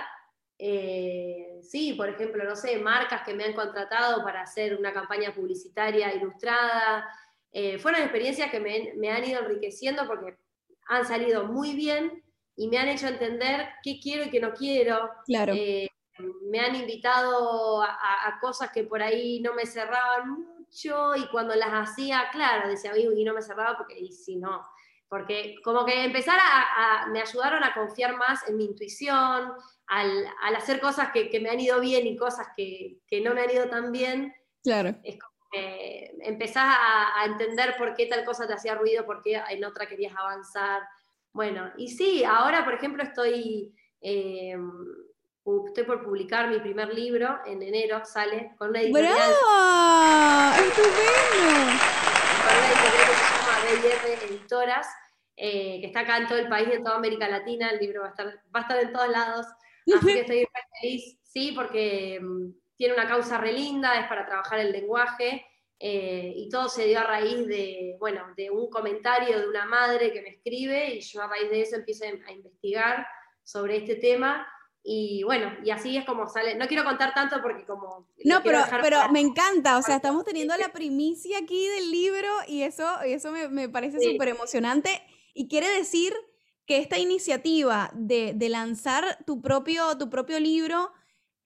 eh, 0.59 1.61
sí, 1.62 1.95
por 1.95 2.09
ejemplo, 2.09 2.45
no 2.45 2.57
sé, 2.57 2.79
marcas 2.79 3.23
que 3.23 3.35
me 3.35 3.45
han 3.45 3.55
contratado 3.55 4.23
para 4.23 4.43
hacer 4.43 4.77
una 4.77 4.93
campaña 4.93 5.35
publicitaria 5.35 6.14
ilustrada. 6.14 7.09
Eh, 7.53 7.79
fueron 7.79 8.03
experiencias 8.03 8.51
que 8.51 8.61
me, 8.61 9.11
han 9.11 9.25
ido 9.25 9.40
enriqueciendo 9.40 10.07
porque 10.07 10.37
han 10.88 11.07
salido 11.07 11.45
muy 11.45 11.75
bien 11.75 12.23
y 12.57 12.69
me 12.69 12.79
han 12.79 12.88
hecho 12.88 13.09
entender 13.09 13.69
qué 13.83 13.99
quiero 14.01 14.25
y 14.25 14.31
qué 14.31 14.40
no 14.40 14.53
quiero. 14.53 15.11
Claro. 15.27 15.53
Eh, 15.57 15.88
me 16.49 16.61
han 16.61 16.77
invitado 16.77 17.83
a, 17.83 18.38
cosas 18.40 18.71
que 18.71 18.85
por 18.85 19.03
ahí 19.03 19.40
no 19.40 19.55
me 19.55 19.67
cerraban 19.67 20.31
mucho 20.31 21.17
y 21.17 21.29
cuando 21.29 21.57
las 21.57 21.71
hacía, 21.71 22.29
claro, 22.31 22.69
decía, 22.69 22.93
y 22.97 23.25
no 23.25 23.35
me 23.35 23.43
cerraba 23.43 23.77
porque, 23.77 23.99
y 23.99 24.12
si 24.12 24.37
no, 24.37 24.62
porque 25.09 25.57
como 25.62 25.85
que 25.85 26.05
empezar 26.05 26.38
a, 26.40 27.07
me 27.09 27.21
ayudaron 27.21 27.62
a 27.62 27.75
confiar 27.75 28.17
más 28.17 28.49
en 28.49 28.57
mi 28.57 28.64
intuición, 28.64 29.53
al, 29.87 30.27
hacer 30.57 30.81
cosas 30.81 31.11
que, 31.12 31.38
me 31.40 31.51
han 31.51 31.61
ido 31.61 31.81
bien 31.81 32.07
y 32.07 32.17
cosas 32.17 32.49
que, 32.57 32.99
no 33.23 33.35
me 33.35 33.43
han 33.43 33.51
ido 33.51 33.69
tan 33.69 33.93
bien. 33.93 34.35
Claro. 34.62 34.97
Es 35.03 35.19
como 35.19 35.35
que 35.53 36.11
empezás 36.23 36.77
a, 36.79 37.25
entender 37.27 37.77
por 37.77 37.95
qué 37.95 38.07
tal 38.07 38.25
cosa 38.25 38.47
te 38.47 38.55
hacía 38.55 38.75
ruido, 38.75 39.05
por 39.07 39.23
qué 39.23 39.40
en 39.51 39.64
otra 39.64 39.87
querías 39.87 40.14
avanzar. 40.17 40.83
Bueno, 41.33 41.71
y 41.77 41.88
sí, 41.88 42.25
ahora 42.25 42.64
por 42.64 42.75
ejemplo 42.75 43.03
estoy... 43.03 43.75
Eh, 44.01 44.57
estoy 45.67 45.85
por 45.85 46.03
publicar 46.03 46.49
mi 46.49 46.59
primer 46.59 46.95
libro, 46.95 47.38
en 47.45 47.62
enero 47.62 48.03
sale, 48.05 48.53
con 48.57 48.71
una 48.71 48.81
editorial. 48.81 49.12
¡Bravo! 49.12 49.29
¡Estupendo! 50.67 51.45
Con 52.40 52.57
una 52.57 52.69
editorial 52.71 53.07
que 53.09 53.14
se 53.14 53.29
llama 53.35 53.55
BR 53.83 54.23
Editoras, 54.44 54.87
eh, 55.37 55.80
que 55.80 55.87
está 55.87 56.00
acá 56.00 56.18
en 56.18 56.28
todo 56.28 56.38
el 56.38 56.48
país, 56.48 56.68
en 56.70 56.85
toda 56.85 56.96
América 56.96 57.28
Latina, 57.28 57.70
el 57.70 57.80
libro 57.80 58.02
va 58.02 58.09
a 58.09 58.11
estar, 58.11 58.26
va 58.54 58.61
a 58.61 58.62
estar 58.62 58.78
en 58.78 58.92
todos 58.92 59.09
lados, 59.09 59.46
así 59.96 60.07
que 60.07 60.20
estoy 60.20 60.46
feliz, 60.80 61.18
sí, 61.22 61.52
porque 61.52 62.20
mm, 62.20 62.50
tiene 62.76 62.94
una 62.94 63.09
causa 63.09 63.38
re 63.38 63.52
linda, 63.52 63.98
es 64.00 64.07
para 64.07 64.26
trabajar 64.26 64.61
el 64.61 64.72
lenguaje, 64.72 65.44
eh, 65.80 66.33
y 66.37 66.48
todo 66.48 66.68
se 66.68 66.87
dio 66.87 67.00
a 67.00 67.04
raíz 67.04 67.46
de, 67.46 67.96
bueno, 67.98 68.33
de 68.37 68.50
un 68.50 68.70
comentario 68.70 69.38
de 69.40 69.48
una 69.48 69.64
madre 69.64 70.12
que 70.12 70.22
me 70.22 70.28
escribe, 70.28 70.94
y 70.94 71.00
yo 71.00 71.22
a 71.22 71.28
raíz 71.28 71.50
de 71.50 71.62
eso 71.62 71.76
empiezo 71.76 72.04
a 72.04 72.33
investigar 72.33 73.07
sobre 73.42 73.78
este 73.78 73.96
tema, 73.96 74.46
y 74.87 75.23
bueno, 75.25 75.51
y 75.64 75.70
así 75.70 75.97
es 75.97 76.05
como 76.05 76.29
sale. 76.29 76.57
No 76.57 76.68
quiero 76.68 76.85
contar 76.85 77.14
tanto 77.14 77.40
porque 77.40 77.64
como... 77.64 78.07
No, 78.23 78.42
pero, 78.42 78.61
pero 78.83 79.09
me 79.11 79.20
encanta, 79.20 79.79
o 79.79 79.83
sea, 79.83 79.97
estamos 79.97 80.25
teniendo 80.25 80.55
la 80.59 80.68
primicia 80.68 81.38
aquí 81.38 81.68
del 81.68 81.90
libro 81.90 82.29
y 82.47 82.62
eso, 82.62 83.01
eso 83.01 83.33
me, 83.33 83.49
me 83.49 83.70
parece 83.70 83.99
súper 83.99 84.29
emocionante. 84.29 85.03
Y 85.33 85.49
quiere 85.49 85.68
decir 85.70 86.12
que 86.66 86.77
esta 86.77 86.99
iniciativa 86.99 87.90
de, 87.94 88.35
de, 88.37 88.49
lanzar 88.51 89.25
tu 89.25 89.40
propio, 89.40 89.97
tu 89.97 90.11
propio 90.11 90.38
libro 90.38 90.92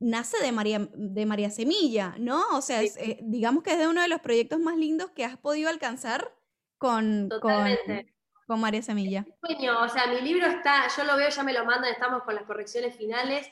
nace 0.00 0.38
de 0.42 0.50
María, 0.50 0.88
de 0.92 1.24
María 1.24 1.50
Semilla, 1.50 2.16
¿no? 2.18 2.44
O 2.56 2.60
sea, 2.60 2.82
eh, 2.82 3.20
digamos 3.22 3.62
que 3.62 3.72
es 3.72 3.78
de 3.78 3.86
uno 3.86 4.02
de 4.02 4.08
los 4.08 4.20
proyectos 4.20 4.58
más 4.58 4.76
lindos 4.76 5.12
que 5.12 5.24
has 5.24 5.36
podido 5.36 5.68
alcanzar 5.68 6.34
con, 6.76 7.28
Totalmente 7.28 8.04
con 8.04 8.17
María 8.56 8.82
Semilla. 8.82 9.26
Sueño, 9.40 9.82
o 9.82 9.88
sea, 9.88 10.06
mi 10.06 10.20
libro 10.22 10.46
está, 10.46 10.86
yo 10.96 11.04
lo 11.04 11.16
veo, 11.16 11.28
ya 11.28 11.42
me 11.42 11.52
lo 11.52 11.64
mandan, 11.64 11.92
estamos 11.92 12.22
con 12.22 12.34
las 12.34 12.44
correcciones 12.44 12.96
finales 12.96 13.48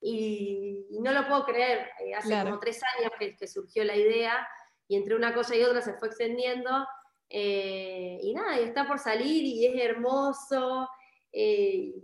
y, 0.00 0.86
no 1.00 1.12
lo 1.12 1.26
puedo 1.26 1.44
creer. 1.44 1.90
Eh, 2.04 2.14
hace 2.14 2.42
como 2.42 2.58
tres 2.58 2.80
años 2.98 3.12
que, 3.18 3.48
surgió 3.48 3.84
la 3.84 3.96
idea 3.96 4.46
y 4.88 4.96
entre 4.96 5.16
una 5.16 5.34
cosa 5.34 5.56
y 5.56 5.62
otra 5.62 5.82
se 5.82 5.94
fue 5.94 6.08
extendiendo. 6.08 6.86
Eh, 7.28 8.18
y 8.22 8.34
nada, 8.34 8.60
y 8.60 8.64
está 8.64 8.86
por 8.86 8.98
salir 8.98 9.44
y 9.44 9.66
es 9.66 9.82
hermoso. 9.82 10.88
Eh, 11.32 11.94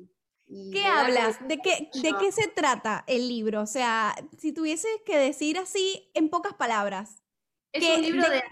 ¿Qué 0.73 0.85
hablas? 0.85 1.47
¿De 1.47 1.59
qué, 1.59 1.90
¿De 1.95 2.12
qué 2.18 2.33
se 2.33 2.49
trata 2.49 3.05
el 3.07 3.29
libro? 3.29 3.62
O 3.62 3.66
sea, 3.66 4.14
si 4.38 4.53
tuvieses 4.53 4.90
que 5.07 5.16
decir 5.16 5.59
así 5.59 6.11
en 6.14 6.29
pocas 6.29 6.55
palabras. 6.55 7.23
Es 7.73 7.88
un 7.88 8.03
libro 8.03 8.29
de... 8.29 8.42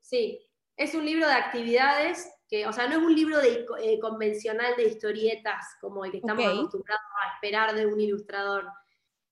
Sí, 0.00 0.46
es 0.76 0.94
un 0.94 1.04
libro 1.04 1.26
de 1.26 1.34
actividades 1.34 2.30
que, 2.48 2.66
o 2.66 2.72
sea, 2.72 2.86
no 2.86 2.98
es 2.98 3.02
un 3.02 3.14
libro 3.14 3.38
de, 3.38 3.66
eh, 3.82 3.98
convencional 3.98 4.76
de 4.76 4.84
historietas 4.84 5.76
como 5.80 6.04
el 6.04 6.12
que 6.12 6.18
estamos 6.18 6.44
acostumbrados 6.44 7.04
a 7.22 7.34
esperar 7.34 7.74
de 7.74 7.86
un 7.86 8.00
ilustrador. 8.00 8.66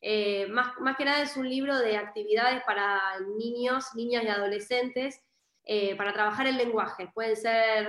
Eh, 0.00 0.46
más, 0.48 0.79
más, 0.81 0.96
que 0.96 1.05
nada 1.05 1.22
es 1.22 1.37
un 1.37 1.48
libro 1.48 1.79
de 1.79 1.96
actividades 1.96 2.62
para 2.64 3.00
niños, 3.38 3.94
niñas 3.94 4.24
y 4.24 4.29
adolescentes 4.29 5.20
eh, 5.64 5.96
para 5.96 6.12
trabajar 6.12 6.46
el 6.46 6.57
lenguaje. 6.57 7.11
Pueden 7.14 7.37
ser 7.37 7.88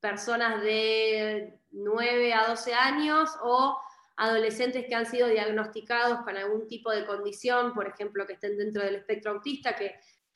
personas 0.00 0.62
de 0.62 1.58
9 1.70 2.34
a 2.34 2.48
12 2.48 2.74
años 2.74 3.30
o 3.42 3.80
adolescentes 4.16 4.86
que 4.86 4.94
han 4.94 5.06
sido 5.06 5.28
diagnosticados 5.28 6.20
con 6.20 6.36
algún 6.36 6.68
tipo 6.68 6.90
de 6.90 7.06
condición, 7.06 7.72
por 7.72 7.88
ejemplo, 7.88 8.26
que 8.26 8.34
estén 8.34 8.56
dentro 8.56 8.82
del 8.82 8.96
espectro 8.96 9.32
autista, 9.32 9.74
que 9.74 9.94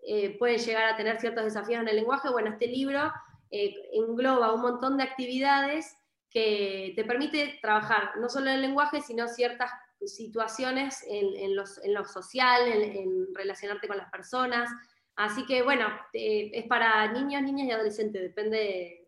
eh, 0.09 0.37
pueden 0.39 0.59
llegar 0.59 0.85
a 0.85 0.97
tener 0.97 1.21
ciertos 1.21 1.45
desafíos 1.45 1.83
en 1.83 1.89
el 1.89 1.97
lenguaje. 1.97 2.31
Bueno, 2.31 2.51
este 2.51 2.67
libro 2.69 3.13
eh, 3.51 3.75
engloba 3.93 4.53
un 4.53 4.63
montón 4.63 4.97
de 4.97 5.05
actividades 5.05 5.97
que 6.31 6.93
te 6.97 7.05
permite 7.05 7.59
trabajar 7.63 8.11
no 8.21 8.29
solo 8.29 8.49
en 8.49 8.57
el 8.57 8.63
lenguaje, 8.63 9.01
sino 9.01 9.29
ciertas 9.29 9.71
situaciones 10.05 11.05
en, 11.09 11.57
lo 11.57 12.05
social, 12.05 12.71
en, 12.71 13.35
relacionarte 13.35 13.89
con 13.89 13.97
las 13.97 14.11
personas. 14.11 14.71
Así 15.15 15.47
que 15.47 15.63
bueno, 15.63 15.87
es 16.13 16.67
para 16.67 17.11
niños, 17.13 17.43
niñas 17.43 17.69
y 17.69 17.71
adolescentes, 17.71 18.21
depende 18.21 18.59
de, 18.59 19.03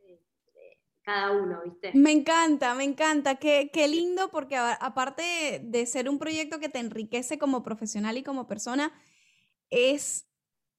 cada 1.03 1.33
uno, 1.33 1.63
¿viste? 1.65 1.93
Me 1.95 2.13
encanta, 2.13 2.75
me 2.75 2.85
encanta, 2.85 3.37
qué, 3.37 3.71
qué 3.73 3.89
lindo 3.89 4.31
porque 4.31 4.57
aparte 4.57 5.61
de 5.63 5.87
ser 5.87 6.09
un 6.09 6.19
proyecto 6.19 6.59
que 6.61 6.69
te 6.69 6.79
enriquece 6.79 7.39
como 7.39 7.63
profesional 7.63 8.19
y 8.19 8.23
como 8.23 8.47
persona, 8.47 8.93
es 9.71 10.29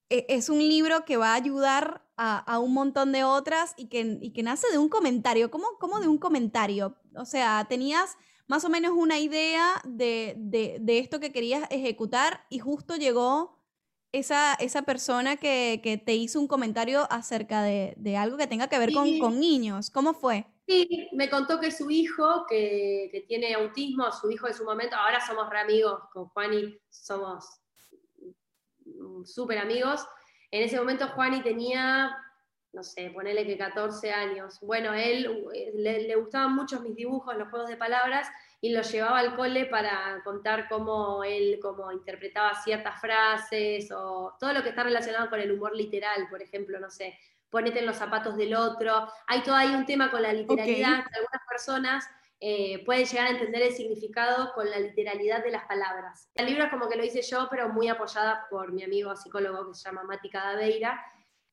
e, 0.10 0.26
es 0.30 0.50
un 0.50 0.60
libro 0.60 1.06
que 1.06 1.18
va 1.18 1.32
a 1.32 1.36
ayudar 1.36 2.04
a, 2.22 2.60
un 2.60 2.74
montón 2.74 3.14
de 3.14 3.24
otras 3.24 3.74
y 3.78 3.88
que, 3.88 4.32
que 4.34 4.44
nace 4.44 4.70
de 4.72 4.78
un 4.78 4.90
comentario. 4.90 5.50
¿Cómo, 5.50 5.68
¿Cómo, 5.80 6.00
de 6.02 6.08
un 6.08 6.18
comentario? 6.18 6.98
O 7.16 7.26
sea, 7.26 7.66
tenías 7.70 8.18
más 8.48 8.66
o 8.66 8.70
menos 8.70 8.92
una 8.94 9.20
idea 9.20 9.82
de, 9.86 10.84
esto 10.88 11.20
que 11.20 11.32
querías 11.32 11.70
ejecutar 11.72 12.46
y 12.50 12.60
justo 12.60 12.96
llegó 12.98 13.58
esa, 14.12 14.56
esa 14.56 14.82
persona 14.82 15.38
que, 15.38 16.02
te 16.06 16.16
hizo 16.16 16.40
un 16.40 16.48
comentario 16.48 17.08
acerca 17.10 17.64
de, 17.64 18.18
algo 18.18 18.38
que 18.38 18.48
tenga 18.48 18.68
que 18.68 18.80
ver 18.80 18.92
con, 18.94 19.20
con, 19.20 19.40
niños. 19.40 19.90
¿Cómo 19.90 20.14
fue? 20.14 20.46
Sí, 20.68 21.08
me 21.14 21.30
contó 21.30 21.60
que 21.60 21.72
su 21.72 21.90
hijo, 21.90 22.46
que, 22.50 23.24
tiene 23.28 23.54
autismo, 23.54 24.12
su 24.12 24.30
hijo 24.30 24.48
de 24.48 24.54
su 24.54 24.66
momento, 24.66 24.98
ahora 24.98 25.26
somos 25.26 25.50
re 25.50 25.60
amigos 25.62 26.02
con 26.12 26.28
Juani, 26.30 26.78
somos 26.90 27.46
súper 29.24 29.60
amigos. 29.60 30.06
En 30.52 30.64
ese 30.64 30.78
momento 30.78 31.08
Juani 31.10 31.42
tenía, 31.42 32.16
no 32.74 32.84
sé, 32.84 33.12
ponele 33.12 33.46
que 33.46 33.58
14 33.58 34.12
años. 34.12 34.60
Bueno, 34.62 34.94
él 34.94 35.48
eh, 35.54 35.72
le, 35.76 36.16
gustaban 36.16 36.56
mucho 36.56 36.82
mis 36.82 36.96
dibujos, 36.96 37.36
los 37.36 37.50
juegos 37.50 37.70
de 37.70 37.78
palabras, 37.78 38.28
y 38.62 38.72
los 38.72 38.92
llevaba 38.92 39.20
al 39.20 39.36
cole 39.36 39.66
para 39.66 40.22
contar 40.24 40.68
cómo 40.68 41.24
él 41.24 41.60
cómo 41.62 41.92
interpretaba 41.92 42.62
ciertas 42.62 43.00
frases 43.00 43.90
o 43.92 44.36
todo 44.40 44.52
lo 44.54 44.64
que 44.64 44.70
está 44.70 44.84
relacionado 44.84 45.30
con 45.30 45.40
el 45.40 45.52
humor 45.52 45.76
literal, 45.76 46.28
por 46.30 46.42
ejemplo, 46.42 46.80
no 46.80 46.90
sé, 46.90 47.18
ponete 47.50 47.80
en 47.80 47.86
los 47.86 47.96
zapatos 47.96 48.36
del 48.36 48.56
otro. 48.56 49.10
Hay 49.28 49.42
todo 49.42 49.56
ahí 49.56 49.70
un 49.70 49.86
tema 49.86 50.12
con 50.12 50.22
la 50.22 50.34
literalidad, 50.34 51.06
que 51.06 51.20
algunas 51.20 51.48
personas 51.50 52.10
eh, 52.42 52.86
pueden 52.86 53.06
llegar 53.06 53.28
a 53.28 53.32
entender 53.32 53.62
el 53.64 53.74
significado 53.74 54.54
con 54.54 54.70
la 54.70 54.80
literalidad 54.80 55.44
de 55.44 55.52
las 55.52 55.66
palabras. 55.66 56.30
El 56.36 56.46
libro 56.46 56.64
es 56.64 56.70
como 56.70 56.88
que 56.88 56.96
lo 56.96 57.04
hice 57.04 57.22
yo, 57.22 57.48
pero 57.52 57.68
muy 57.68 57.90
apoyada 57.90 58.48
por 58.50 58.72
mi 58.72 58.82
amigo 58.84 59.14
psicólogo 59.16 59.68
que 59.68 59.76
se 59.76 59.90
llama 59.90 60.04
Mati 60.04 60.30
Cadaveira. 60.30 61.04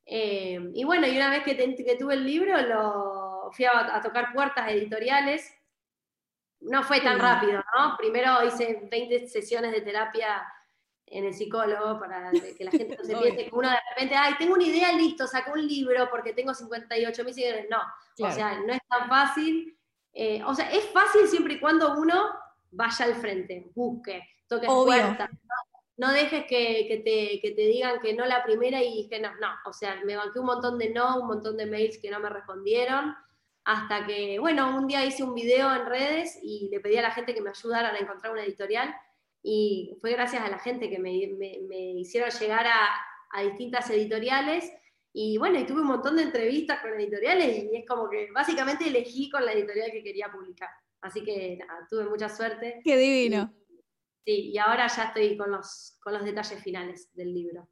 Eh, 0.04 0.70
y 0.74 0.84
bueno, 0.84 1.08
y 1.08 1.16
una 1.16 1.30
vez 1.30 1.42
que, 1.42 1.56
que, 1.56 1.96
tuve 1.96 2.14
el 2.14 2.24
libro, 2.24 2.56
lo 2.62 3.50
fui 3.52 3.64
a, 3.64 4.00
tocar 4.00 4.32
puertas 4.32 4.70
editoriales. 4.70 5.52
No 6.60 6.84
fue 6.84 7.00
tan 7.00 7.18
rápido, 7.18 7.64
¿no? 7.76 7.96
Primero 7.98 8.44
hice 8.44 8.86
20 8.88 9.26
sesiones 9.26 9.72
de 9.72 9.80
terapia 9.80 10.46
en 11.06 11.24
el 11.24 11.34
psicólogo 11.34 11.98
para 11.98 12.30
que 12.30 12.64
la 12.64 12.70
gente 12.70 12.96
no 12.96 13.04
se 13.04 13.16
piense 13.22 13.44
que 13.44 13.50
uno 13.52 13.68
de 13.68 13.76
repente, 13.90 14.14
ay, 14.14 14.34
tengo 14.38 14.54
una 14.54 14.64
idea, 14.64 14.92
listo, 14.92 15.26
saco 15.26 15.52
un 15.52 15.66
libro 15.66 16.08
porque 16.10 16.32
tengo 16.32 16.54
58 16.54 17.24
mil 17.24 17.34
seguidores. 17.34 17.66
No, 17.68 17.82
o 18.24 18.30
sea, 18.30 18.60
no 18.60 18.72
es 18.72 18.80
tan 18.88 19.08
fácil. 19.08 19.76
Eh, 20.18 20.42
o 20.46 20.54
sea, 20.54 20.70
es 20.70 20.86
fácil 20.86 21.28
siempre 21.28 21.54
y 21.54 21.60
cuando 21.60 21.94
uno 21.98 22.30
vaya 22.70 23.04
al 23.04 23.16
frente, 23.16 23.70
busque, 23.74 24.26
toque 24.48 24.66
puertas. 24.66 25.28
No, 25.98 26.10
dejes 26.10 26.46
que, 26.46 27.02
te, 27.04 27.52
te, 27.54 27.62
digan 27.62 28.00
que 28.00 28.14
no 28.14 28.24
la 28.24 28.42
primera 28.42 28.82
y 28.82 29.02
dije 29.02 29.20
no, 29.20 29.34
no. 29.34 29.48
O 29.66 29.74
sea, 29.74 30.00
me 30.06 30.16
banqué 30.16 30.38
un 30.40 30.46
montón 30.46 30.78
de 30.78 30.88
no, 30.88 31.20
un 31.20 31.26
montón 31.26 31.58
de 31.58 31.66
mails 31.66 31.98
que 31.98 32.10
no 32.10 32.18
me 32.18 32.30
respondieron. 32.30 33.14
Hasta 33.64 34.06
que, 34.06 34.38
bueno, 34.38 34.74
un 34.74 34.86
día 34.86 35.04
hice 35.04 35.22
un 35.22 35.34
video 35.34 35.70
en 35.74 35.84
redes 35.84 36.38
y 36.42 36.70
le 36.70 36.80
pedí 36.80 36.96
a 36.96 37.02
la 37.02 37.10
gente 37.10 37.34
que 37.34 37.42
me 37.42 37.50
ayudaran 37.50 37.94
a 37.94 37.98
encontrar 37.98 38.32
una 38.32 38.44
editorial. 38.44 38.94
Y 39.42 39.98
fue 40.00 40.12
gracias 40.12 40.42
a 40.42 40.48
la 40.48 40.58
gente 40.58 40.88
que 40.88 40.98
me, 40.98 41.12
hicieron 41.12 42.30
llegar 42.30 42.66
a, 42.66 42.88
a 43.32 43.42
distintas 43.42 43.90
editoriales 43.90 44.72
y 45.18 45.38
bueno, 45.38 45.58
y 45.58 45.64
tuve 45.64 45.80
un 45.80 45.86
montón 45.86 46.16
de 46.16 46.24
entrevistas 46.24 46.78
con 46.82 46.92
editoriales 46.92 47.64
y 47.72 47.74
es 47.74 47.86
como 47.88 48.10
que 48.10 48.30
básicamente 48.32 48.86
elegí 48.86 49.30
con 49.30 49.46
la 49.46 49.52
editorial 49.52 49.90
que 49.90 50.02
quería 50.02 50.30
publicar. 50.30 50.68
Así 51.00 51.24
que 51.24 51.56
nada, 51.56 51.86
tuve 51.88 52.04
mucha 52.04 52.28
suerte. 52.28 52.82
Qué 52.84 52.98
divino. 52.98 53.50
sí, 54.26 54.50
y 54.52 54.58
ahora 54.58 54.86
ya 54.94 55.04
estoy 55.04 55.38
con 55.38 55.50
los, 55.52 55.96
con 56.02 56.12
los 56.12 56.22
detalles 56.22 56.62
finales 56.62 57.08
del 57.14 57.32
libro. 57.32 57.66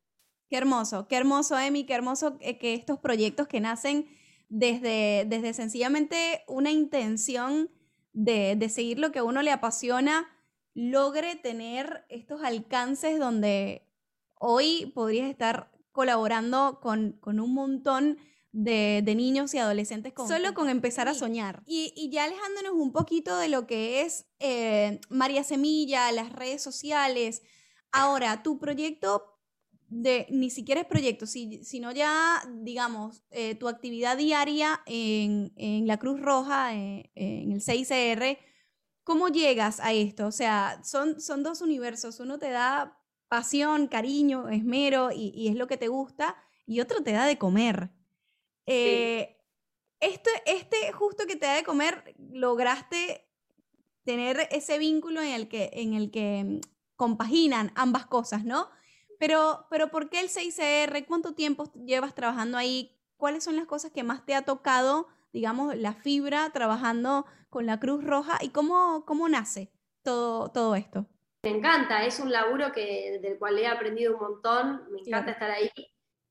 Qué 0.49 0.57
hermoso, 0.57 1.07
qué 1.07 1.17
hermoso, 1.17 1.59
Emi, 1.59 1.85
qué 1.85 1.93
hermoso 1.93 2.39
que 2.39 2.73
estos 2.73 2.99
proyectos 3.01 3.47
que 3.47 3.61
nacen 3.61 4.09
desde, 4.49 5.27
desde 5.27 5.53
sencillamente 5.53 6.45
una 6.49 6.71
intención 6.71 7.71
de, 8.15 8.57
de 8.57 8.71
seguir 8.71 8.99
lo 8.99 9.13
que 9.13 9.19
a 9.19 9.25
uno 9.25 9.43
le 9.43 9.51
apasiona, 9.51 10.31
logre 10.73 11.37
tener 11.37 12.07
estos 12.09 12.43
alcances 12.43 13.19
donde 13.19 13.87
hoy 14.37 14.91
podrías 14.95 15.29
estar 15.29 15.74
colaborando 15.95 16.81
con, 16.83 17.21
un 17.25 17.55
montón 17.55 18.19
de, 18.51 19.03
niños 19.17 19.55
y 19.55 19.59
adolescentes 19.59 20.13
solo 20.27 20.53
con 20.53 20.69
empezar 20.69 21.07
a 21.09 21.15
soñar. 21.15 21.63
Y, 21.67 22.11
ya 22.11 22.25
alejándonos 22.25 22.73
un 22.73 22.93
poquito 22.93 23.39
de 23.39 23.49
lo 23.49 23.67
que 23.69 24.03
es 24.03 24.27
eh, 24.41 25.01
María 25.09 25.45
Semilla, 25.45 26.11
las 26.11 26.33
redes 26.33 26.63
sociales. 26.63 27.43
Ahora, 27.93 28.43
tu 28.43 28.59
proyecto 28.59 29.39
de, 29.87 30.27
ni 30.31 30.51
siquiera 30.51 30.81
es 30.81 30.87
proyecto, 30.89 31.27
sino 31.27 31.93
ya, 31.93 32.43
digamos, 32.63 33.23
eh, 33.31 33.55
tu 33.55 33.69
actividad 33.69 34.17
diaria 34.17 34.81
en, 34.87 35.53
la 35.87 35.99
Cruz 36.01 36.21
Roja, 36.21 36.75
eh, 36.75 37.13
en 37.15 37.53
el 37.53 37.61
6CR, 37.61 38.37
¿cómo 39.05 39.29
llegas 39.29 39.79
a 39.79 39.93
esto? 39.93 40.27
O 40.27 40.33
sea, 40.33 40.81
son, 40.83 41.21
son 41.21 41.45
dos 41.45 41.61
universos. 41.61 42.19
Uno 42.19 42.41
te 42.41 42.51
da 42.51 42.99
pasión, 43.29 43.89
cariño, 43.89 44.49
esmero 44.49 45.11
y, 45.13 45.49
es 45.49 45.57
lo 45.57 45.67
que 45.67 45.77
te 45.77 45.89
gusta, 45.89 46.37
y 46.67 46.81
otro 46.81 47.03
te 47.03 47.13
da 47.13 47.27
de 47.27 47.39
comer. 47.39 47.91
Eh, 48.67 49.37
este, 50.01 50.31
este 50.47 50.93
justo 50.93 51.27
que 51.27 51.37
te 51.37 51.47
da 51.47 51.55
de 51.55 51.65
comer, 51.65 52.15
lograste 52.19 53.27
tener 54.05 54.49
ese 54.51 54.79
vínculo 54.79 55.23
en 55.23 55.31
el 55.31 55.49
que, 55.49 55.71
en 55.73 55.95
el 55.95 56.11
que 56.11 56.61
compaginan 56.97 57.73
ambas 57.75 58.07
cosas, 58.07 58.45
¿no? 58.45 58.69
Pero, 59.19 59.67
pero 59.71 59.91
¿por 59.91 60.11
qué 60.11 60.21
el 60.21 60.29
6CR? 60.29 61.07
¿Cuánto 61.07 61.35
tiempo 61.35 61.73
llevas 61.87 62.15
trabajando 62.15 62.59
ahí? 62.59 63.01
¿Cuáles 63.17 63.45
son 63.45 63.57
las 63.57 63.67
cosas 63.67 63.93
que 63.93 64.03
más 64.03 64.25
te 64.27 64.35
ha 64.35 64.43
tocado, 64.43 65.09
digamos, 65.33 65.77
la 65.77 65.95
fibra 65.95 66.51
trabajando 66.51 67.25
con 67.49 67.67
la 67.67 67.81
Cruz 67.81 68.05
Roja? 68.05 68.39
¿Y 68.43 68.51
cómo, 68.51 69.05
cómo 69.07 69.29
nace 69.29 69.73
todo, 70.03 70.51
todo 70.51 70.75
esto? 70.75 71.07
Me 71.45 71.51
encanta, 71.51 72.03
es 72.07 72.21
un 72.21 72.33
laburo 72.33 72.73
que, 72.73 73.19
del 73.21 73.39
cual 73.39 73.59
he 73.59 73.67
aprendido 73.67 74.15
un 74.15 74.21
montón, 74.21 74.91
me 74.91 75.01
encanta 75.01 75.33
estar 75.33 75.51
ahí. 75.51 75.71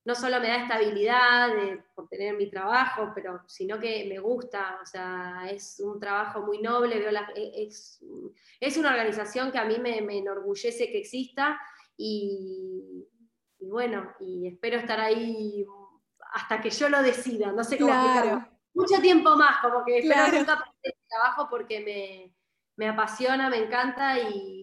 No 0.06 0.16
solo 0.16 0.40
me 0.40 0.48
da 0.48 0.64
estabilidad 0.64 1.50
por 1.94 2.10
tener 2.10 2.36
mi 2.36 2.50
trabajo, 2.50 3.12
pero 3.14 3.42
sino 3.48 3.80
que 3.80 4.08
me 4.10 4.18
gusta, 4.18 4.80
o 4.82 4.86
sea, 4.88 5.44
es 5.52 5.80
un 5.80 6.00
trabajo 6.00 6.42
muy 6.42 6.64
noble, 6.64 6.98
veo 6.98 7.12
e, 7.36 7.64
es, 7.64 8.04
es, 8.60 8.78
una 8.78 8.90
organización 8.90 9.52
que 9.52 9.60
a 9.60 9.66
mí 9.66 9.78
me, 9.78 10.00
enorgullece 10.00 10.92
que 10.92 10.98
exista 10.98 11.60
y, 11.96 13.08
bueno, 13.60 14.16
y 14.20 14.48
espero 14.48 14.78
estar 14.78 15.00
ahí 15.00 15.64
hasta 16.34 16.60
que 16.60 16.72
yo 16.72 16.90
lo 16.90 17.04
decida, 17.04 17.52
no 17.52 17.64
sé 17.64 17.78
cómo 17.78 17.94
explicarlo. 17.94 18.48
Mucho 18.74 19.00
tiempo 19.00 19.36
más, 19.38 19.62
como 19.62 19.86
que 19.86 20.00
espero 20.00 20.16
claro. 20.16 20.38
nunca 20.40 20.74
el 20.82 20.94
trabajo 21.08 21.48
porque 21.52 21.80
me, 21.82 22.36
me 22.78 22.90
apasiona, 22.90 23.50
me 23.50 23.58
encanta 23.58 24.20
y, 24.20 24.63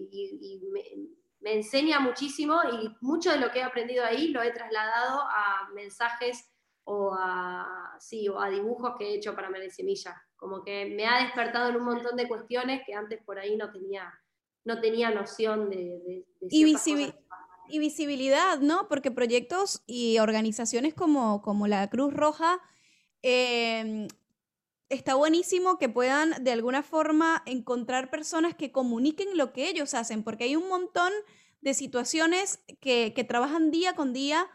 me, 1.40 1.52
enseña 1.52 2.00
muchísimo 2.00 2.60
y 2.70 2.88
mucho 3.00 3.30
de 3.30 3.38
lo 3.38 3.50
que 3.50 3.60
he 3.60 3.62
aprendido 3.62 4.04
ahí 4.04 4.28
lo 4.28 4.42
he 4.42 4.52
trasladado 4.52 5.20
a 5.22 5.68
mensajes 5.74 6.50
o 6.84 7.14
a, 7.14 7.96
sí, 7.98 8.28
o 8.28 8.40
a 8.40 8.50
dibujos 8.50 8.94
que 8.98 9.06
he 9.06 9.14
hecho 9.14 9.34
para 9.34 9.50
María 9.50 9.70
Semilla. 9.70 10.22
Como 10.36 10.62
que 10.64 10.86
me 10.86 11.06
ha 11.06 11.22
despertado 11.22 11.68
en 11.70 11.76
un 11.76 11.84
montón 11.84 12.16
de 12.16 12.28
cuestiones 12.28 12.82
que 12.86 12.94
antes 12.94 13.22
por 13.24 13.38
ahí 13.38 13.56
no 13.56 13.70
tenía, 13.70 14.12
no 14.64 14.80
tenía 14.80 15.10
noción 15.10 15.70
de... 15.70 16.24
y, 16.40 16.76
y, 17.68 17.78
visibilidad, 17.78 18.58
¿no? 18.58 18.88
Porque 18.88 19.10
proyectos 19.10 19.82
y 19.86 20.18
organizaciones 20.18 20.94
como, 20.94 21.42
como 21.42 21.68
la 21.68 21.88
Cruz 21.88 22.12
Roja 22.12 22.60
eh, 23.22 24.08
está 24.90 25.14
buenísimo 25.14 25.78
que 25.78 25.88
puedan 25.88 26.44
de 26.44 26.50
alguna 26.50 26.82
forma 26.82 27.42
encontrar 27.46 28.10
personas 28.10 28.54
que 28.54 28.72
comuniquen 28.72 29.38
lo 29.38 29.52
que 29.52 29.68
ellos 29.68 29.94
hacen, 29.94 30.22
porque 30.22 30.44
hay 30.44 30.56
un 30.56 30.68
montón 30.68 31.12
de 31.62 31.74
situaciones 31.74 32.60
que, 32.80 33.24
trabajan 33.26 33.70
día 33.70 33.94
con 33.94 34.12
día 34.12 34.48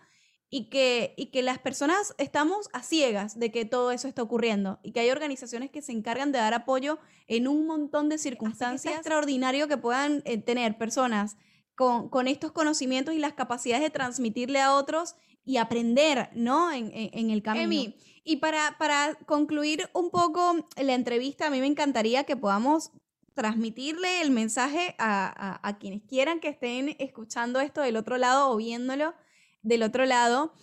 y 0.50 0.70
que, 0.70 1.14
y 1.18 1.28
que 1.28 1.42
las 1.42 1.58
personas 1.60 2.14
estamos 2.18 2.70
a 2.74 2.84
ciegas 2.84 3.40
de 3.40 3.52
que 3.52 3.66
todo 3.66 3.92
eso 3.92 4.08
está 4.08 4.22
ocurriendo 4.22 4.80
y 4.84 4.92
que 4.92 5.00
hay 5.00 5.10
organizaciones 5.10 5.72
que 5.72 5.82
se 5.82 5.94
encargan 5.94 6.32
de 6.32 6.40
dar 6.40 6.54
apoyo 6.54 7.00
en 7.28 7.48
un 7.48 7.66
montón 7.66 8.10
de 8.10 8.18
circunstancias. 8.18 8.94
Es 8.94 9.00
extraordinario 9.00 9.68
que 9.68 9.78
puedan 9.78 10.22
eh, 10.26 10.38
tener 10.38 10.78
personas 10.78 11.38
con, 11.76 12.10
con, 12.10 12.28
estos 12.28 12.52
conocimientos 12.52 13.16
y 13.16 13.20
las 13.20 13.34
capacidades 13.34 13.84
de 13.84 13.90
transmitirle 13.90 14.62
a 14.62 14.76
otros 14.76 15.16
y 15.46 15.58
aprender, 15.58 16.30
¿no? 16.34 16.72
En, 16.72 16.92
en, 16.94 17.30
el 17.30 17.44
camino. 17.44 17.94
Y 18.26 18.38
para, 18.38 18.76
para 18.78 19.14
concluir 19.26 19.88
un 19.94 20.10
poco 20.10 20.68
la 20.76 20.94
entrevista, 20.94 21.48
a 21.48 21.50
mí 21.52 21.62
me 21.62 21.68
encantaría 21.68 22.24
que 22.24 22.36
podamos 22.36 22.92
transmitirle 23.36 24.22
el 24.22 24.32
mensaje 24.32 24.96
a, 24.98 25.60
a, 25.62 25.78
quienes 25.78 26.02
quieran 26.04 26.40
que 26.40 26.48
estén 26.50 26.96
escuchando 27.00 27.60
esto 27.60 27.82
del 27.82 27.98
otro 27.98 28.18
lado 28.18 28.50
o 28.50 28.58
viéndolo 28.58 29.14
del 29.62 29.84
otro 29.84 30.06
lado. 30.06 30.54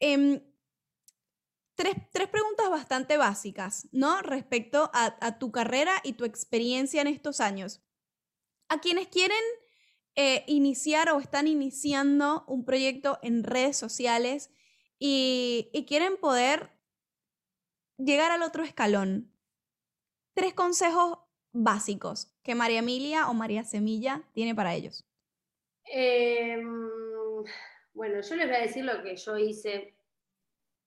Em, 0.00 0.40
tres, 1.76 1.94
tres, 2.12 2.28
preguntas 2.28 2.68
bastante 2.70 3.16
básicas, 3.16 3.88
¿no? 3.92 4.20
Respecto 4.22 4.90
a, 4.92 5.38
tu 5.38 5.52
carrera 5.52 5.92
y 6.02 6.14
tu 6.14 6.24
experiencia 6.24 7.00
en 7.00 7.06
estos 7.06 7.40
años. 7.40 7.80
A 8.68 8.80
quienes 8.80 9.06
quieren 9.06 9.36
eh, 10.16 10.44
iniciar 10.48 11.10
o 11.10 11.20
están 11.20 11.46
iniciando 11.46 12.44
un 12.48 12.64
proyecto 12.64 13.18
en 13.22 13.44
redes 13.44 13.76
sociales 13.76 14.50
y, 14.98 15.70
quieren 15.86 16.16
poder 16.16 16.77
llegar 17.98 18.30
al 18.30 18.42
otro 18.42 18.62
escalón. 18.62 19.30
Tres 20.34 20.54
consejos 20.54 21.18
básicos 21.52 22.32
que 22.42 22.54
María 22.54 22.78
Emilia 22.78 23.28
o 23.28 23.34
María 23.34 23.64
Semilla 23.64 24.22
tiene 24.32 24.54
para 24.54 24.74
ellos. 24.74 25.04
Em, 25.84 26.88
bueno, 27.92 28.20
yo 28.20 28.36
les 28.36 28.46
voy 28.46 28.56
a 28.56 28.60
decir 28.60 28.84
lo 28.84 29.02
que 29.02 29.16
yo 29.16 29.36
hice. 29.36 29.94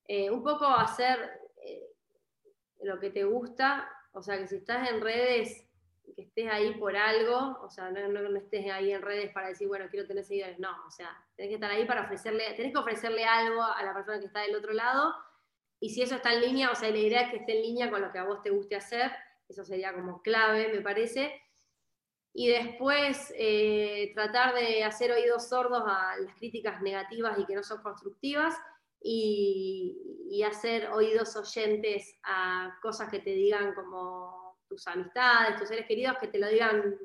Eh, 0.06 0.30
un 0.30 0.42
poco 0.42 0.66
hacer 0.66 1.18
eh, 1.64 1.86
lo 2.82 2.98
que 2.98 3.10
te 3.10 3.24
gusta, 3.24 3.88
o 4.12 4.22
sea, 4.22 4.38
que 4.38 4.46
si 4.46 4.56
estás 4.56 4.90
en 4.90 5.00
redes, 5.00 5.66
que 6.16 6.22
estés 6.22 6.50
ahí 6.50 6.74
por 6.74 6.96
algo, 6.96 7.58
o 7.62 7.70
sea, 7.70 7.90
no, 7.90 8.08
no, 8.08 8.36
estés 8.36 8.70
ahí 8.70 8.92
en 8.92 9.00
redes 9.00 9.32
para 9.32 9.48
decir, 9.48 9.68
bueno, 9.68 9.86
quiero 9.90 10.06
tener 10.06 10.24
seguidores, 10.24 10.58
no, 10.58 10.70
o 10.86 10.90
sea, 10.90 11.16
tenés 11.36 11.50
que 11.50 11.54
estar 11.54 11.70
ahí 11.70 11.86
para 11.86 12.02
ofrecerle, 12.02 12.52
tenés 12.54 12.72
que 12.72 12.78
ofrecerle 12.78 13.24
algo 13.24 13.62
a 13.62 13.82
la 13.82 13.94
persona 13.94 14.18
que 14.18 14.26
está 14.26 14.40
del 14.40 14.56
otro 14.56 14.72
lado, 14.72 15.14
y 15.82 15.90
si 15.90 16.00
eso 16.00 16.14
está 16.14 16.32
en 16.32 16.42
línea, 16.42 16.70
o 16.70 16.76
sea, 16.76 16.90
la 16.90 16.98
idea 16.98 17.22
es 17.22 17.30
que 17.32 17.38
esté 17.38 17.56
en 17.56 17.62
línea 17.62 17.90
con 17.90 18.00
lo 18.00 18.12
que 18.12 18.18
a 18.20 18.24
vos 18.24 18.40
te 18.40 18.50
guste 18.50 18.76
hacer, 18.76 19.10
eso 19.48 19.64
sería 19.64 19.92
como 19.92 20.22
clave, 20.22 20.72
me 20.72 20.80
parece, 20.80 21.42
y 22.32 22.46
después 22.46 23.34
eh, 23.36 24.12
tratar 24.14 24.54
de 24.54 24.84
hacer 24.84 25.10
oídos 25.10 25.48
sordos 25.48 25.82
a 25.84 26.16
las 26.18 26.36
críticas 26.36 26.80
negativas 26.82 27.36
y 27.36 27.46
que 27.46 27.56
no 27.56 27.64
son 27.64 27.82
constructivas, 27.82 28.54
y, 29.02 30.20
y 30.30 30.44
hacer 30.44 30.88
oídos 30.92 31.34
oyentes 31.34 32.16
a 32.22 32.78
cosas 32.80 33.10
que 33.10 33.18
te 33.18 33.30
digan 33.30 33.74
como 33.74 34.60
tus 34.68 34.86
amistades, 34.86 35.58
tus 35.58 35.66
seres 35.66 35.86
queridos, 35.88 36.16
que 36.18 36.28
te 36.28 36.38
lo 36.38 36.46
digan 36.46 36.96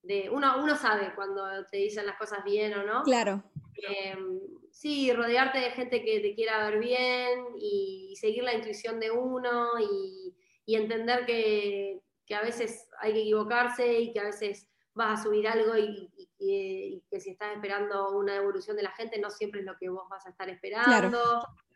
de, 0.00 0.30
uno, 0.30 0.62
uno 0.62 0.76
sabe 0.76 1.14
cuando 1.14 1.44
te 1.66 1.76
dicen 1.76 2.06
las 2.06 2.16
cosas 2.16 2.42
bien 2.42 2.72
o 2.72 2.84
no. 2.84 3.02
Claro. 3.02 3.44
Em, 3.74 4.40
sí, 4.76 5.10
rodearte 5.12 5.58
de 5.58 5.70
gente 5.70 6.04
que 6.04 6.20
te 6.20 6.34
quiera 6.34 6.68
ver 6.68 6.78
bien 6.78 7.46
y, 7.58 8.14
seguir 8.20 8.44
la 8.44 8.54
intuición 8.54 9.00
de 9.00 9.10
uno 9.10 9.68
y, 9.80 10.36
entender 10.66 11.24
que, 11.24 12.02
a 12.34 12.42
veces 12.42 12.88
hay 13.00 13.12
que 13.12 13.20
equivocarse 13.20 14.00
y 14.00 14.12
que 14.12 14.20
a 14.20 14.24
veces 14.24 14.68
vas 14.94 15.20
a 15.20 15.22
subir 15.22 15.48
algo 15.48 15.76
y, 15.76 16.10
que 16.38 17.20
si 17.20 17.30
estás 17.30 17.54
esperando 17.54 18.10
una 18.10 18.36
evolución 18.36 18.76
de 18.76 18.82
la 18.82 18.90
gente 18.90 19.18
no 19.18 19.30
siempre 19.30 19.60
es 19.60 19.66
lo 19.66 19.76
que 19.78 19.88
vos 19.88 20.06
vas 20.10 20.26
a 20.26 20.30
estar 20.30 20.48
esperando. 20.50 21.18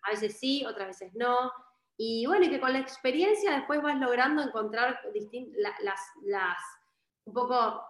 A 0.03 0.11
veces 0.11 0.39
sí, 0.39 0.65
otras 0.67 0.89
veces 0.89 1.13
no. 1.15 1.51
Y 1.97 2.27
bueno, 2.27 2.45
y 2.45 2.51
que 2.51 2.61
con 2.61 2.73
la 2.73 2.81
experiencia 2.81 3.53
después 3.53 3.83
vas 3.83 3.99
logrando 3.99 4.43
encontrar 4.43 5.01
las, 5.57 6.01
las, 6.23 6.59
un 7.25 7.33
poco 7.33 7.83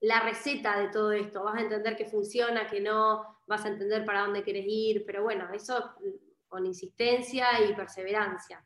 la 0.00 0.20
receta 0.20 0.78
de 0.78 0.88
todo 0.88 1.12
esto. 1.12 1.42
Vas 1.42 1.56
a 1.56 1.62
entender 1.62 1.96
que 1.96 2.06
funciona, 2.06 2.68
que 2.68 2.80
no, 2.80 3.31
vas 3.46 3.64
a 3.64 3.68
entender 3.68 4.04
para 4.04 4.22
dónde 4.22 4.42
quieres 4.42 4.64
ir, 4.66 5.04
pero 5.06 5.22
bueno, 5.22 5.48
eso 5.52 5.92
con 6.48 6.66
insistencia 6.66 7.46
y 7.68 7.74
perseverancia. 7.74 8.64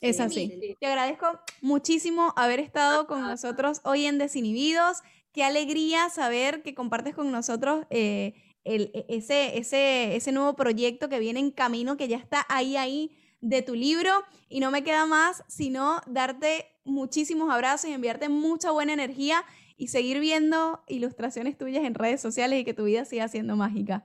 Es 0.00 0.20
así. 0.20 0.76
Te 0.78 0.86
agradezco 0.86 1.26
muchísimo 1.62 2.32
haber 2.36 2.60
estado 2.60 3.06
con 3.06 3.22
nosotros 3.22 3.80
hoy 3.84 4.04
en 4.06 4.18
Desinhibidos. 4.18 4.98
Qué 5.32 5.42
alegría 5.42 6.10
saber 6.10 6.62
que 6.62 6.74
compartes 6.74 7.14
con 7.14 7.32
nosotros 7.32 7.86
eh, 7.90 8.34
el, 8.64 8.90
e, 8.94 9.06
ese, 9.08 9.58
ese, 9.58 10.14
ese 10.14 10.30
nuevo 10.30 10.54
proyecto 10.56 11.08
que 11.08 11.18
viene 11.18 11.40
en 11.40 11.50
camino, 11.50 11.96
que 11.96 12.06
ya 12.06 12.18
está 12.18 12.44
ahí, 12.48 12.76
ahí 12.76 13.16
de 13.40 13.62
tu 13.62 13.74
libro. 13.74 14.10
Y 14.48 14.60
no 14.60 14.70
me 14.70 14.84
queda 14.84 15.06
más 15.06 15.42
sino 15.48 16.00
darte 16.06 16.66
muchísimos 16.84 17.50
abrazos 17.50 17.88
y 17.88 17.94
enviarte 17.94 18.28
mucha 18.28 18.70
buena 18.70 18.92
energía 18.92 19.44
y 19.76 19.88
seguir 19.88 20.20
viendo 20.20 20.84
ilustraciones 20.86 21.56
tuyas 21.56 21.84
en 21.84 21.94
redes 21.94 22.20
sociales 22.20 22.60
y 22.60 22.64
que 22.64 22.74
tu 22.74 22.84
vida 22.84 23.04
siga 23.04 23.26
siendo 23.28 23.56
mágica. 23.56 24.04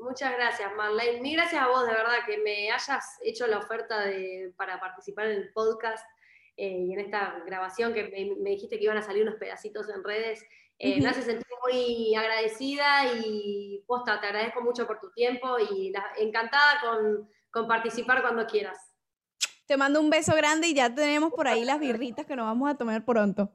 Muchas 0.00 0.32
gracias, 0.32 0.74
Marlene. 0.74 1.20
Mil 1.20 1.36
gracias 1.36 1.62
a 1.62 1.68
vos, 1.68 1.86
de 1.86 1.92
verdad, 1.92 2.24
que 2.26 2.38
me 2.38 2.70
hayas 2.70 3.18
hecho 3.22 3.46
la 3.46 3.58
oferta 3.58 4.00
de, 4.00 4.52
para 4.56 4.80
participar 4.80 5.26
en 5.26 5.32
el 5.32 5.52
podcast 5.52 6.04
eh, 6.56 6.86
y 6.86 6.92
en 6.94 7.00
esta 7.00 7.42
grabación 7.44 7.92
que 7.92 8.04
me, 8.40 8.50
dijiste 8.50 8.78
que 8.78 8.84
iban 8.84 8.96
a 8.96 9.02
salir 9.02 9.22
unos 9.22 9.36
pedacitos 9.36 9.90
en 9.90 10.02
redes. 10.02 10.42
Eh, 10.78 11.02
me 11.02 11.08
hace 11.10 11.20
sentir 11.20 11.46
muy 11.62 12.14
agradecida 12.14 13.12
y 13.14 13.84
posta, 13.86 14.18
te 14.20 14.28
agradezco 14.28 14.62
mucho 14.62 14.86
por 14.86 15.00
tu 15.00 15.10
tiempo 15.12 15.58
y 15.58 15.92
encantada 16.16 16.80
con, 16.80 17.28
con 17.50 17.68
participar 17.68 18.22
cuando 18.22 18.46
quieras. 18.46 18.78
Te 19.66 19.76
mando 19.76 20.00
un 20.00 20.08
beso 20.08 20.34
grande 20.34 20.68
y 20.68 20.74
ya 20.74 20.94
tenemos 20.94 21.30
por 21.34 21.46
ahí 21.46 21.62
las 21.62 21.78
birritas 21.78 22.24
que 22.24 22.36
nos 22.36 22.46
vamos 22.46 22.70
a 22.70 22.74
tomar 22.74 23.04
pronto. 23.04 23.52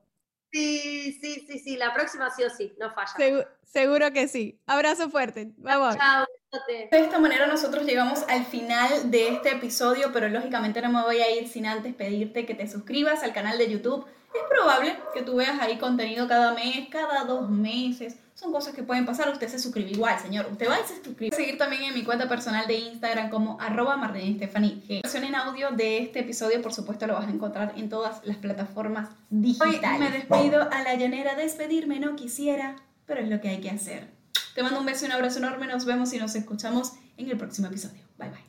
Sí, 0.52 1.18
sí, 1.20 1.46
sí, 1.48 1.60
sí, 1.60 1.76
la 1.76 1.92
próxima 1.94 2.30
sí 2.30 2.44
o 2.44 2.50
sí, 2.52 2.76
no 2.80 2.94
falla. 2.94 3.48
seguro 3.64 4.12
que 4.14 4.28
sí. 4.28 4.62
Abrazo 4.68 5.10
fuerte. 5.10 5.52
Vamos. 5.58 5.98
Chao. 5.98 6.26
De 6.52 6.88
esta 6.92 7.20
manera 7.20 7.48
nosotros 7.48 7.86
llegamos 7.86 8.24
al 8.30 8.46
final 8.46 9.12
de 9.12 9.30
este 9.30 9.52
episodio, 9.52 10.12
pero 10.14 10.30
lógicamente 10.30 10.82
no 10.82 10.90
me 10.90 11.02
voy 11.02 11.18
a 11.18 11.30
ir 11.36 11.50
sin 11.50 11.66
antes 11.66 11.94
pedirte 11.94 12.46
que 12.46 12.56
te 12.56 12.68
suscribas 12.68 13.24
al 13.24 13.34
canal 13.34 13.58
de 13.58 13.70
YouTube. 13.70 14.06
Es 14.34 14.42
probable 14.50 14.98
que 15.14 15.22
tú 15.22 15.36
veas 15.36 15.60
ahí 15.60 15.78
contenido 15.78 16.28
cada 16.28 16.54
mes, 16.54 16.88
cada 16.90 17.26
dos 17.26 17.50
meses 17.50 18.16
son 18.36 18.52
cosas 18.52 18.76
que 18.76 18.84
pueden 18.84 19.06
pasar. 19.06 19.30
Usted 19.30 19.48
se 19.48 19.60
suscribe 19.60 19.92
igual, 19.92 20.20
señor. 20.20 20.48
Usted 20.52 20.70
va 20.70 20.78
y 20.80 20.84
se 20.84 21.02
suscribe. 21.04 21.36
Seguir 21.36 21.58
también 21.58 21.84
en 21.84 21.94
mi 21.94 22.04
cuenta 22.04 22.28
personal 22.28 22.68
de 22.68 22.76
Instagram 22.76 23.30
como 23.30 23.58
arroba 23.62 23.96
La 23.96 24.12
versión 24.12 25.24
en 25.24 25.36
audio 25.36 25.72
de 25.72 26.00
este 26.00 26.20
episodio, 26.20 26.62
por 26.62 26.74
supuesto, 26.74 27.08
lo 27.08 27.14
vas 27.14 27.28
a 27.28 27.32
encontrar 27.32 27.74
en 27.78 27.90
todas 27.90 28.26
las 28.26 28.38
plataformas 28.38 29.10
digitales. 29.30 29.82
Hoy 29.84 30.00
me 30.00 30.12
despido 30.12 30.70
a 30.70 30.84
la 30.84 30.96
llanera. 30.96 31.36
Despedirme 31.36 32.00
no 32.00 32.16
quisiera, 32.18 32.76
pero 33.06 33.22
es 33.22 33.30
lo 33.30 33.40
que 33.40 33.50
hay 33.50 33.62
que 33.62 33.70
hacer. 33.70 34.15
Te 34.56 34.64
mando 34.64 34.80
un 34.80 34.86
beso 34.86 35.04
y 35.04 35.08
un 35.08 35.12
abrazo 35.12 35.40
enorme. 35.40 35.68
Nos 35.68 35.84
vemos 35.84 36.14
y 36.14 36.18
nos 36.18 36.34
escuchamos 36.34 36.94
en 37.18 37.30
el 37.30 37.38
próximo 37.38 37.68
episodio. 37.68 38.02
Bye 38.18 38.30
bye. 38.30 38.45